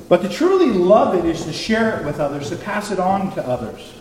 but 0.08 0.22
to 0.22 0.28
truly 0.28 0.66
love 0.66 1.14
it 1.14 1.24
is 1.24 1.44
to 1.44 1.52
share 1.52 1.98
it 1.98 2.04
with 2.04 2.20
others, 2.20 2.50
to 2.50 2.56
pass 2.56 2.90
it 2.90 2.98
on 2.98 3.34
to 3.34 3.46
others. 3.46 3.94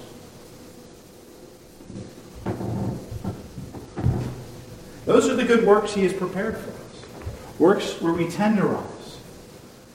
Those 5.05 5.29
are 5.29 5.35
the 5.35 5.43
good 5.43 5.65
works 5.65 5.93
He 5.93 6.03
has 6.03 6.13
prepared 6.13 6.57
for 6.57 6.71
us. 6.71 7.59
Works 7.59 8.01
where 8.01 8.13
we 8.13 8.25
tenderize. 8.25 9.17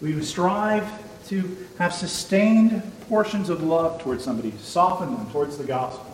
We 0.01 0.21
strive 0.23 0.87
to 1.29 1.67
have 1.79 1.93
sustained 1.93 2.83
portions 3.09 3.49
of 3.51 3.63
love 3.63 4.01
towards 4.03 4.25
somebody, 4.25 4.53
soften 4.59 5.15
them 5.15 5.31
towards 5.31 5.59
the 5.59 5.65
gospel. 5.65 6.05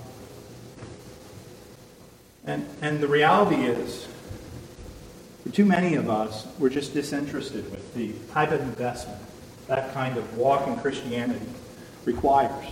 And, 2.46 2.66
and 2.82 3.00
the 3.00 3.08
reality 3.08 3.62
is, 3.64 4.06
for 5.42 5.50
too 5.50 5.64
many 5.64 5.94
of 5.94 6.10
us, 6.10 6.46
we're 6.58 6.70
just 6.70 6.94
disinterested 6.94 7.70
with 7.70 7.94
the 7.94 8.12
type 8.32 8.50
of 8.50 8.60
investment 8.60 9.20
that 9.66 9.92
kind 9.94 10.16
of 10.16 10.36
walk 10.36 10.66
in 10.66 10.76
Christianity 10.76 11.46
requires. 12.04 12.66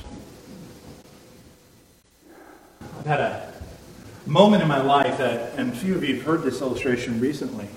I've 2.99 3.07
had 3.07 3.21
a 3.21 3.53
moment 4.27 4.63
in 4.63 4.69
my 4.69 4.81
life 4.81 5.19
that, 5.19 5.59
and 5.59 5.73
a 5.73 5.77
few 5.77 5.95
of 5.95 6.05
you 6.05 6.17
have 6.17 6.25
heard 6.25 6.43
this 6.43 6.61
illustration 6.61 7.21
recently, 7.21 7.69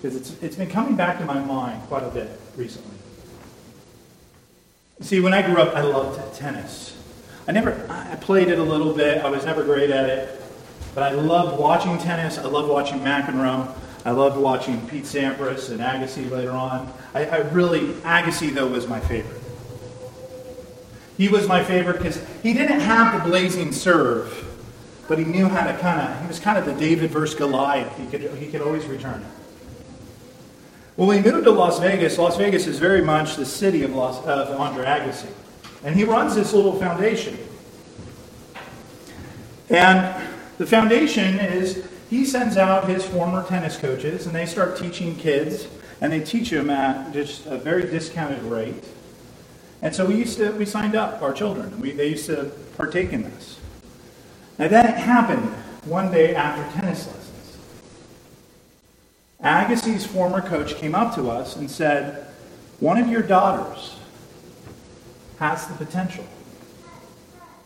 because 0.00 0.16
it's, 0.16 0.42
it's 0.42 0.56
been 0.56 0.70
coming 0.70 0.96
back 0.96 1.18
to 1.18 1.24
my 1.24 1.38
mind 1.38 1.82
quite 1.88 2.04
a 2.04 2.08
bit 2.08 2.30
recently. 2.56 2.96
See, 5.00 5.20
when 5.20 5.32
I 5.32 5.42
grew 5.42 5.60
up, 5.60 5.74
I 5.74 5.82
loved 5.82 6.34
tennis. 6.34 6.96
I 7.48 7.52
never, 7.52 7.86
I 7.88 8.16
played 8.16 8.48
it 8.48 8.58
a 8.58 8.62
little 8.62 8.92
bit. 8.92 9.24
I 9.24 9.30
was 9.30 9.44
never 9.44 9.64
great 9.64 9.90
at 9.90 10.08
it. 10.08 10.40
But 10.94 11.04
I 11.04 11.12
loved 11.12 11.58
watching 11.58 11.98
tennis. 11.98 12.38
I 12.38 12.44
loved 12.44 12.68
watching 12.68 13.00
McEnroe. 13.00 13.74
I 14.04 14.12
loved 14.12 14.38
watching 14.38 14.86
Pete 14.88 15.04
Sampras 15.04 15.70
and 15.70 15.80
Agassi 15.80 16.30
later 16.30 16.52
on. 16.52 16.92
I, 17.12 17.26
I 17.26 17.36
really, 17.50 17.92
Agassi, 18.02 18.54
though, 18.54 18.68
was 18.68 18.86
my 18.88 19.00
favorite. 19.00 19.40
He 21.18 21.28
was 21.28 21.46
my 21.46 21.62
favorite 21.62 21.98
because 21.98 22.24
he 22.42 22.54
didn't 22.54 22.80
have 22.80 23.22
the 23.22 23.28
blazing 23.28 23.72
serve, 23.72 24.46
but 25.06 25.18
he 25.18 25.24
knew 25.24 25.48
how 25.48 25.66
to 25.66 25.76
kind 25.78 26.00
of, 26.00 26.20
he 26.22 26.28
was 26.28 26.40
kind 26.40 26.56
of 26.56 26.64
the 26.64 26.72
David 26.72 27.10
versus 27.10 27.38
Goliath. 27.38 27.94
He 27.98 28.06
could, 28.06 28.22
he 28.38 28.46
could 28.46 28.62
always 28.62 28.86
return. 28.86 29.22
When 30.96 31.08
we 31.08 31.20
moved 31.20 31.44
to 31.44 31.50
Las 31.50 31.78
Vegas, 31.78 32.16
Las 32.16 32.38
Vegas 32.38 32.66
is 32.66 32.78
very 32.78 33.02
much 33.02 33.36
the 33.36 33.44
city 33.44 33.82
of, 33.82 33.94
Las, 33.94 34.24
of 34.24 34.58
Andre 34.58 34.84
Agassi. 34.84 35.28
And 35.84 35.94
he 35.94 36.04
runs 36.04 36.34
this 36.34 36.54
little 36.54 36.78
foundation. 36.78 37.38
And 39.68 40.26
the 40.58 40.66
foundation 40.66 41.38
is 41.38 41.86
he 42.10 42.24
sends 42.24 42.56
out 42.56 42.88
his 42.88 43.06
former 43.06 43.46
tennis 43.46 43.76
coaches, 43.76 44.26
and 44.26 44.34
they 44.34 44.44
start 44.44 44.76
teaching 44.76 45.14
kids, 45.14 45.68
and 46.00 46.12
they 46.12 46.18
teach 46.18 46.50
them 46.50 46.68
at 46.68 47.12
just 47.12 47.46
a 47.46 47.56
very 47.56 47.82
discounted 47.82 48.42
rate. 48.42 48.84
And 49.80 49.94
so 49.94 50.04
we 50.04 50.16
used 50.16 50.36
to 50.38 50.50
we 50.50 50.66
signed 50.66 50.96
up 50.96 51.22
our 51.22 51.32
children. 51.32 51.80
We, 51.80 51.92
they 51.92 52.08
used 52.08 52.26
to 52.26 52.50
partake 52.76 53.12
in 53.12 53.22
this. 53.22 53.60
Now 54.58 54.66
that 54.68 54.98
happened 54.98 55.46
one 55.84 56.10
day 56.10 56.34
after 56.34 56.80
tennis 56.80 57.06
lessons. 57.06 57.58
Agassi's 59.40 60.04
former 60.04 60.42
coach 60.42 60.74
came 60.74 60.96
up 60.96 61.14
to 61.14 61.30
us 61.30 61.54
and 61.54 61.70
said, 61.70 62.26
"One 62.80 62.98
of 62.98 63.06
your 63.06 63.22
daughters 63.22 63.96
has 65.38 65.66
the 65.68 65.74
potential, 65.74 66.26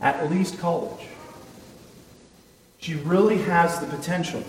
at 0.01 0.31
least 0.31 0.59
college." 0.59 1.09
She 2.85 2.97
really 2.97 3.39
has 3.39 3.81
the 3.81 3.87
potential 3.87 4.43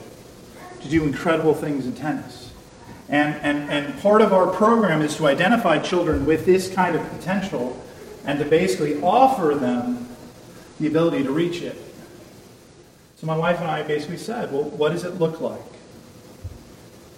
to 0.81 0.89
do 0.89 1.05
incredible 1.05 1.53
things 1.53 1.85
in 1.85 1.95
tennis. 1.95 2.51
And, 3.07 3.33
and, 3.35 3.71
and 3.71 3.97
part 4.01 4.21
of 4.21 4.33
our 4.33 4.47
program 4.47 5.01
is 5.01 5.15
to 5.15 5.27
identify 5.27 5.79
children 5.79 6.25
with 6.25 6.45
this 6.45 6.67
kind 6.67 6.97
of 6.97 7.09
potential 7.11 7.81
and 8.25 8.37
to 8.39 8.43
basically 8.43 9.01
offer 9.01 9.55
them 9.55 10.09
the 10.81 10.87
ability 10.87 11.23
to 11.23 11.31
reach 11.31 11.61
it. 11.61 11.77
So 13.15 13.25
my 13.25 13.37
wife 13.37 13.61
and 13.61 13.71
I 13.71 13.83
basically 13.83 14.17
said, 14.17 14.51
well, 14.51 14.63
what 14.63 14.91
does 14.91 15.05
it 15.05 15.13
look 15.13 15.39
like? 15.39 15.61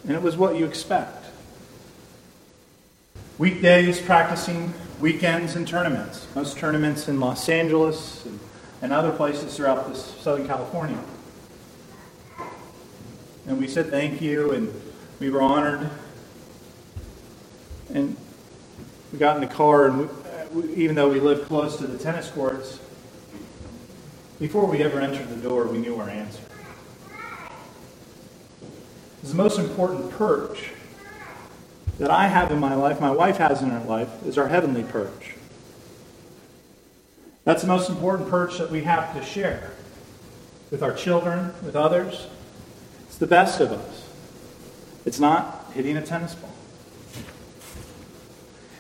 And 0.04 0.12
it 0.12 0.22
was 0.22 0.38
what 0.38 0.56
you 0.56 0.66
expect. 0.68 1.26
Weekdays 3.40 4.00
practicing, 4.00 4.72
weekends 5.02 5.56
and 5.56 5.68
tournaments. 5.68 6.28
Most 6.36 6.60
tournaments 6.60 7.08
in 7.08 7.20
Los 7.20 7.50
Angeles 7.50 8.24
and 8.28 8.40
and 8.82 8.94
other 8.94 9.12
places 9.12 9.56
throughout 9.56 9.96
Southern 9.96 10.48
California. 10.48 11.00
And 13.48 13.60
we 13.60 13.68
said 13.68 13.90
thank 13.90 14.22
you, 14.22 14.52
and 14.52 14.74
we 15.20 15.30
were 15.30 15.42
honored. 15.42 15.90
And 17.94 18.18
we 19.12 19.20
got 19.20 19.38
in 19.38 19.42
the 19.42 19.54
car, 19.54 19.88
and 19.88 20.00
we, 20.00 20.06
uh, 20.06 20.76
even 20.76 20.96
though 20.96 21.10
we 21.10 21.20
lived 21.20 21.48
close 21.48 21.78
to 21.78 21.88
the 21.88 21.98
tennis 21.98 22.30
courts, 22.30 22.80
before 24.40 24.66
we 24.66 24.84
ever 24.84 25.00
entered 25.00 25.30
the 25.30 25.38
door, 25.38 25.66
we 25.66 25.78
knew 25.78 26.00
our 26.00 26.10
answer. 26.10 26.44
The 29.24 29.34
most 29.34 29.60
important 29.60 30.12
perch 30.12 30.72
that 31.98 32.12
I 32.12 32.28
have 32.28 32.52
in 32.52 32.60
my 32.60 32.76
life, 32.76 33.02
my 33.02 33.12
wife 33.12 33.38
has 33.38 33.62
in 33.62 33.70
her 33.70 33.84
life, 33.86 34.26
is 34.26 34.38
our 34.38 34.48
heavenly 34.48 34.84
perch. 34.84 35.36
That's 37.48 37.62
the 37.62 37.70
most 37.70 37.90
important 37.90 38.30
perch 38.30 38.58
that 38.58 38.70
we 38.70 38.84
have 38.84 39.14
to 39.16 39.24
share 39.24 39.72
with 40.70 40.84
our 40.84 40.92
children, 40.92 41.54
with 41.64 41.78
others. 41.78 42.28
It's 43.06 43.18
the 43.18 43.26
best 43.26 43.62
of 43.62 43.72
us. 43.72 44.10
It's 45.06 45.18
not 45.18 45.72
hitting 45.74 45.96
a 45.96 46.06
tennis 46.06 46.36
ball. 46.36 46.52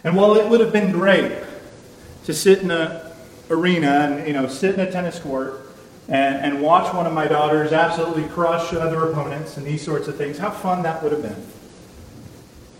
And 0.03 0.17
while 0.17 0.36
it 0.36 0.49
would 0.49 0.60
have 0.60 0.73
been 0.73 0.91
great 0.91 1.32
to 2.25 2.34
sit 2.34 2.60
in 2.62 2.69
an 2.69 2.99
arena 3.49 3.88
and 3.88 4.27
you 4.27 4.34
know 4.34 4.49
sit 4.49 4.73
in 4.73 4.82
a 4.82 4.91
tennis 4.91 5.17
court 5.17 5.62
and, 6.10 6.36
and 6.36 6.62
watch 6.62 6.93
one 6.93 7.08
of 7.08 7.13
my 7.13 7.25
daughters 7.25 7.71
absolutely 7.71 8.25
crush 8.25 8.73
other 8.73 9.10
opponents 9.10 9.56
and 9.56 9.65
these 9.65 9.82
sorts 9.82 10.10
of 10.10 10.17
things, 10.17 10.39
how 10.39 10.51
fun 10.51 10.84
that 10.84 11.01
would 11.01 11.13
have 11.13 11.21
been. 11.21 11.41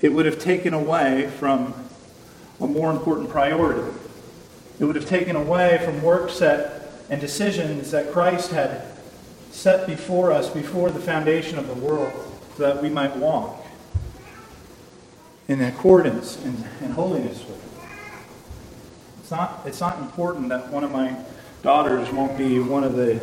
It 0.02 0.10
would 0.10 0.26
have 0.26 0.38
taken 0.38 0.74
away 0.74 1.32
from 1.40 1.74
a 2.60 2.68
more 2.68 2.92
important 2.92 3.30
priority 3.30 3.90
it 4.80 4.86
would 4.86 4.96
have 4.96 5.08
taken 5.08 5.36
away 5.36 5.82
from 5.84 6.02
works 6.02 6.40
that, 6.40 6.92
and 7.10 7.20
decisions 7.20 7.92
that 7.92 8.12
Christ 8.12 8.52
had 8.52 8.84
set 9.52 9.88
before 9.88 10.32
us 10.32 10.50
before 10.50 10.92
the 10.92 11.00
foundation 11.00 11.58
of 11.58 11.68
the 11.68 11.74
world 11.74 12.14
so 12.56 12.64
that 12.64 12.82
we 12.82 12.90
might 12.90 13.16
walk 13.18 13.66
in 15.48 15.62
accordance 15.62 16.44
and, 16.44 16.64
and 16.82 16.94
holiness 16.94 17.40
with 17.40 17.64
it. 17.64 17.90
It's 19.22 19.32
not, 19.32 19.62
it's 19.66 19.80
not 19.80 20.00
important 20.00 20.50
that 20.50 20.70
one 20.70 20.84
of 20.84 20.92
my 20.92 21.16
daughters 21.64 22.12
won't 22.12 22.38
be 22.38 22.60
one 22.60 22.84
of 22.84 22.96
the, 22.96 23.22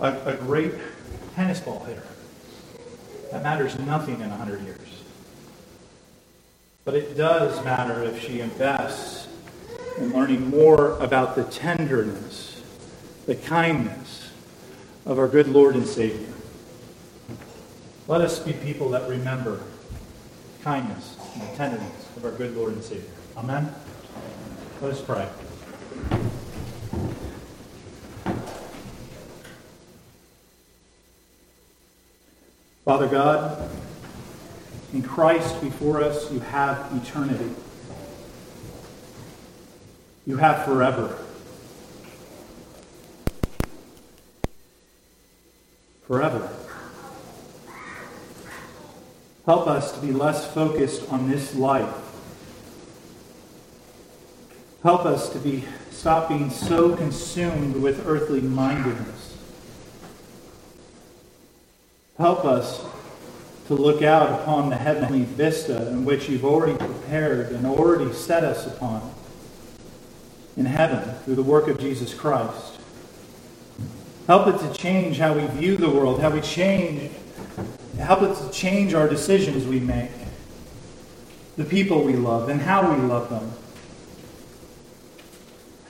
a, 0.00 0.12
a 0.30 0.34
great 0.34 0.72
tennis 1.34 1.60
ball 1.60 1.84
hitter. 1.84 2.02
That 3.30 3.42
matters 3.42 3.78
nothing 3.78 4.20
in 4.20 4.30
100 4.30 4.62
years. 4.62 4.78
But 6.84 6.94
it 6.94 7.16
does 7.16 7.64
matter 7.64 8.02
if 8.02 8.22
she 8.22 8.40
invests 8.40 9.25
in 9.98 10.12
learning 10.12 10.50
more 10.50 10.98
about 10.98 11.36
the 11.36 11.44
tenderness, 11.44 12.62
the 13.26 13.34
kindness 13.34 14.30
of 15.04 15.18
our 15.18 15.28
good 15.28 15.48
Lord 15.48 15.74
and 15.74 15.86
Savior. 15.86 16.32
Let 18.08 18.20
us 18.20 18.38
be 18.38 18.52
people 18.52 18.90
that 18.90 19.08
remember 19.08 19.60
kindness 20.62 21.16
and 21.34 21.42
the 21.42 21.56
tenderness 21.56 22.16
of 22.16 22.24
our 22.24 22.32
good 22.32 22.56
Lord 22.56 22.72
and 22.74 22.82
Savior. 22.82 23.04
Amen. 23.36 23.74
Let 24.80 24.92
us 24.92 25.00
pray. 25.00 25.28
Father 32.84 33.08
God, 33.08 33.68
in 34.92 35.02
Christ 35.02 35.60
before 35.60 36.00
us, 36.02 36.30
you 36.30 36.38
have 36.38 36.88
eternity. 37.02 37.50
You 40.26 40.38
have 40.38 40.64
forever. 40.64 41.16
Forever. 46.08 46.50
Help 49.44 49.68
us 49.68 49.92
to 49.92 50.00
be 50.04 50.10
less 50.10 50.52
focused 50.52 51.08
on 51.12 51.30
this 51.30 51.54
life. 51.54 51.94
Help 54.82 55.04
us 55.04 55.30
to 55.30 55.38
be 55.38 55.64
stop 55.92 56.28
being 56.28 56.50
so 56.50 56.96
consumed 56.96 57.76
with 57.76 58.04
earthly 58.06 58.40
mindedness. 58.40 59.36
Help 62.18 62.44
us 62.44 62.84
to 63.68 63.74
look 63.74 64.02
out 64.02 64.40
upon 64.40 64.70
the 64.70 64.76
heavenly 64.76 65.22
vista 65.22 65.88
in 65.90 66.04
which 66.04 66.28
you've 66.28 66.44
already 66.44 66.76
prepared 66.76 67.52
and 67.52 67.66
already 67.66 68.12
set 68.12 68.42
us 68.42 68.66
upon 68.66 69.12
in 70.56 70.66
heaven 70.66 71.14
through 71.24 71.34
the 71.34 71.42
work 71.42 71.68
of 71.68 71.78
Jesus 71.78 72.14
Christ. 72.14 72.80
Help 74.26 74.48
it 74.48 74.58
to 74.58 74.72
change 74.74 75.18
how 75.18 75.34
we 75.34 75.46
view 75.46 75.76
the 75.76 75.88
world, 75.88 76.20
how 76.20 76.30
we 76.30 76.40
change, 76.40 77.12
help 77.98 78.22
it 78.22 78.34
to 78.34 78.50
change 78.50 78.92
our 78.94 79.08
decisions 79.08 79.66
we 79.66 79.78
make, 79.78 80.10
the 81.56 81.64
people 81.64 82.02
we 82.02 82.14
love, 82.14 82.48
and 82.48 82.60
how 82.60 82.92
we 82.92 83.00
love 83.02 83.30
them. 83.30 83.52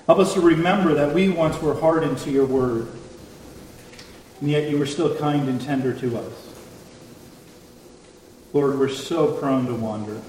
Help 0.07 0.19
us 0.19 0.35
to 0.35 0.41
remember 0.41 0.95
that 0.95 1.15
we 1.15 1.29
once 1.29 1.61
were 1.61 1.75
hardened 1.81 2.19
to 2.19 2.31
your 2.31 2.47
word, 2.47 2.89
and 4.41 4.51
yet 4.51 4.71
you 4.71 4.79
were 4.79 4.87
still 4.87 5.17
kind 5.17 5.49
and 5.49 5.61
tender 5.61 5.93
to 5.99 6.19
us. 6.19 6.33
Lord, 8.53 8.79
we're 8.79 8.89
so 8.89 9.33
prone 9.33 9.67
to 9.67 9.75
wander. 9.75 10.21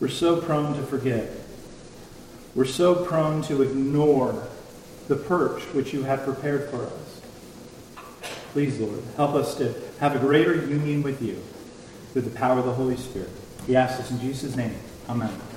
We're 0.00 0.08
so 0.08 0.40
prone 0.40 0.74
to 0.74 0.82
forget. 0.82 1.30
We're 2.54 2.64
so 2.64 2.94
prone 2.94 3.42
to 3.42 3.62
ignore 3.62 4.46
the 5.08 5.16
perch 5.16 5.62
which 5.74 5.92
you 5.92 6.04
have 6.04 6.24
prepared 6.24 6.70
for 6.70 6.86
us. 6.86 7.20
Please, 8.52 8.78
Lord, 8.78 9.02
help 9.16 9.34
us 9.34 9.56
to 9.56 9.74
have 9.98 10.14
a 10.14 10.18
greater 10.18 10.54
union 10.54 11.02
with 11.02 11.20
you 11.20 11.42
through 12.12 12.22
the 12.22 12.30
power 12.30 12.60
of 12.60 12.64
the 12.64 12.72
Holy 12.72 12.96
Spirit. 12.96 13.30
We 13.66 13.74
ask 13.74 13.98
this 13.98 14.10
in 14.10 14.20
Jesus' 14.20 14.54
name. 14.54 14.76
Amen. 15.08 15.53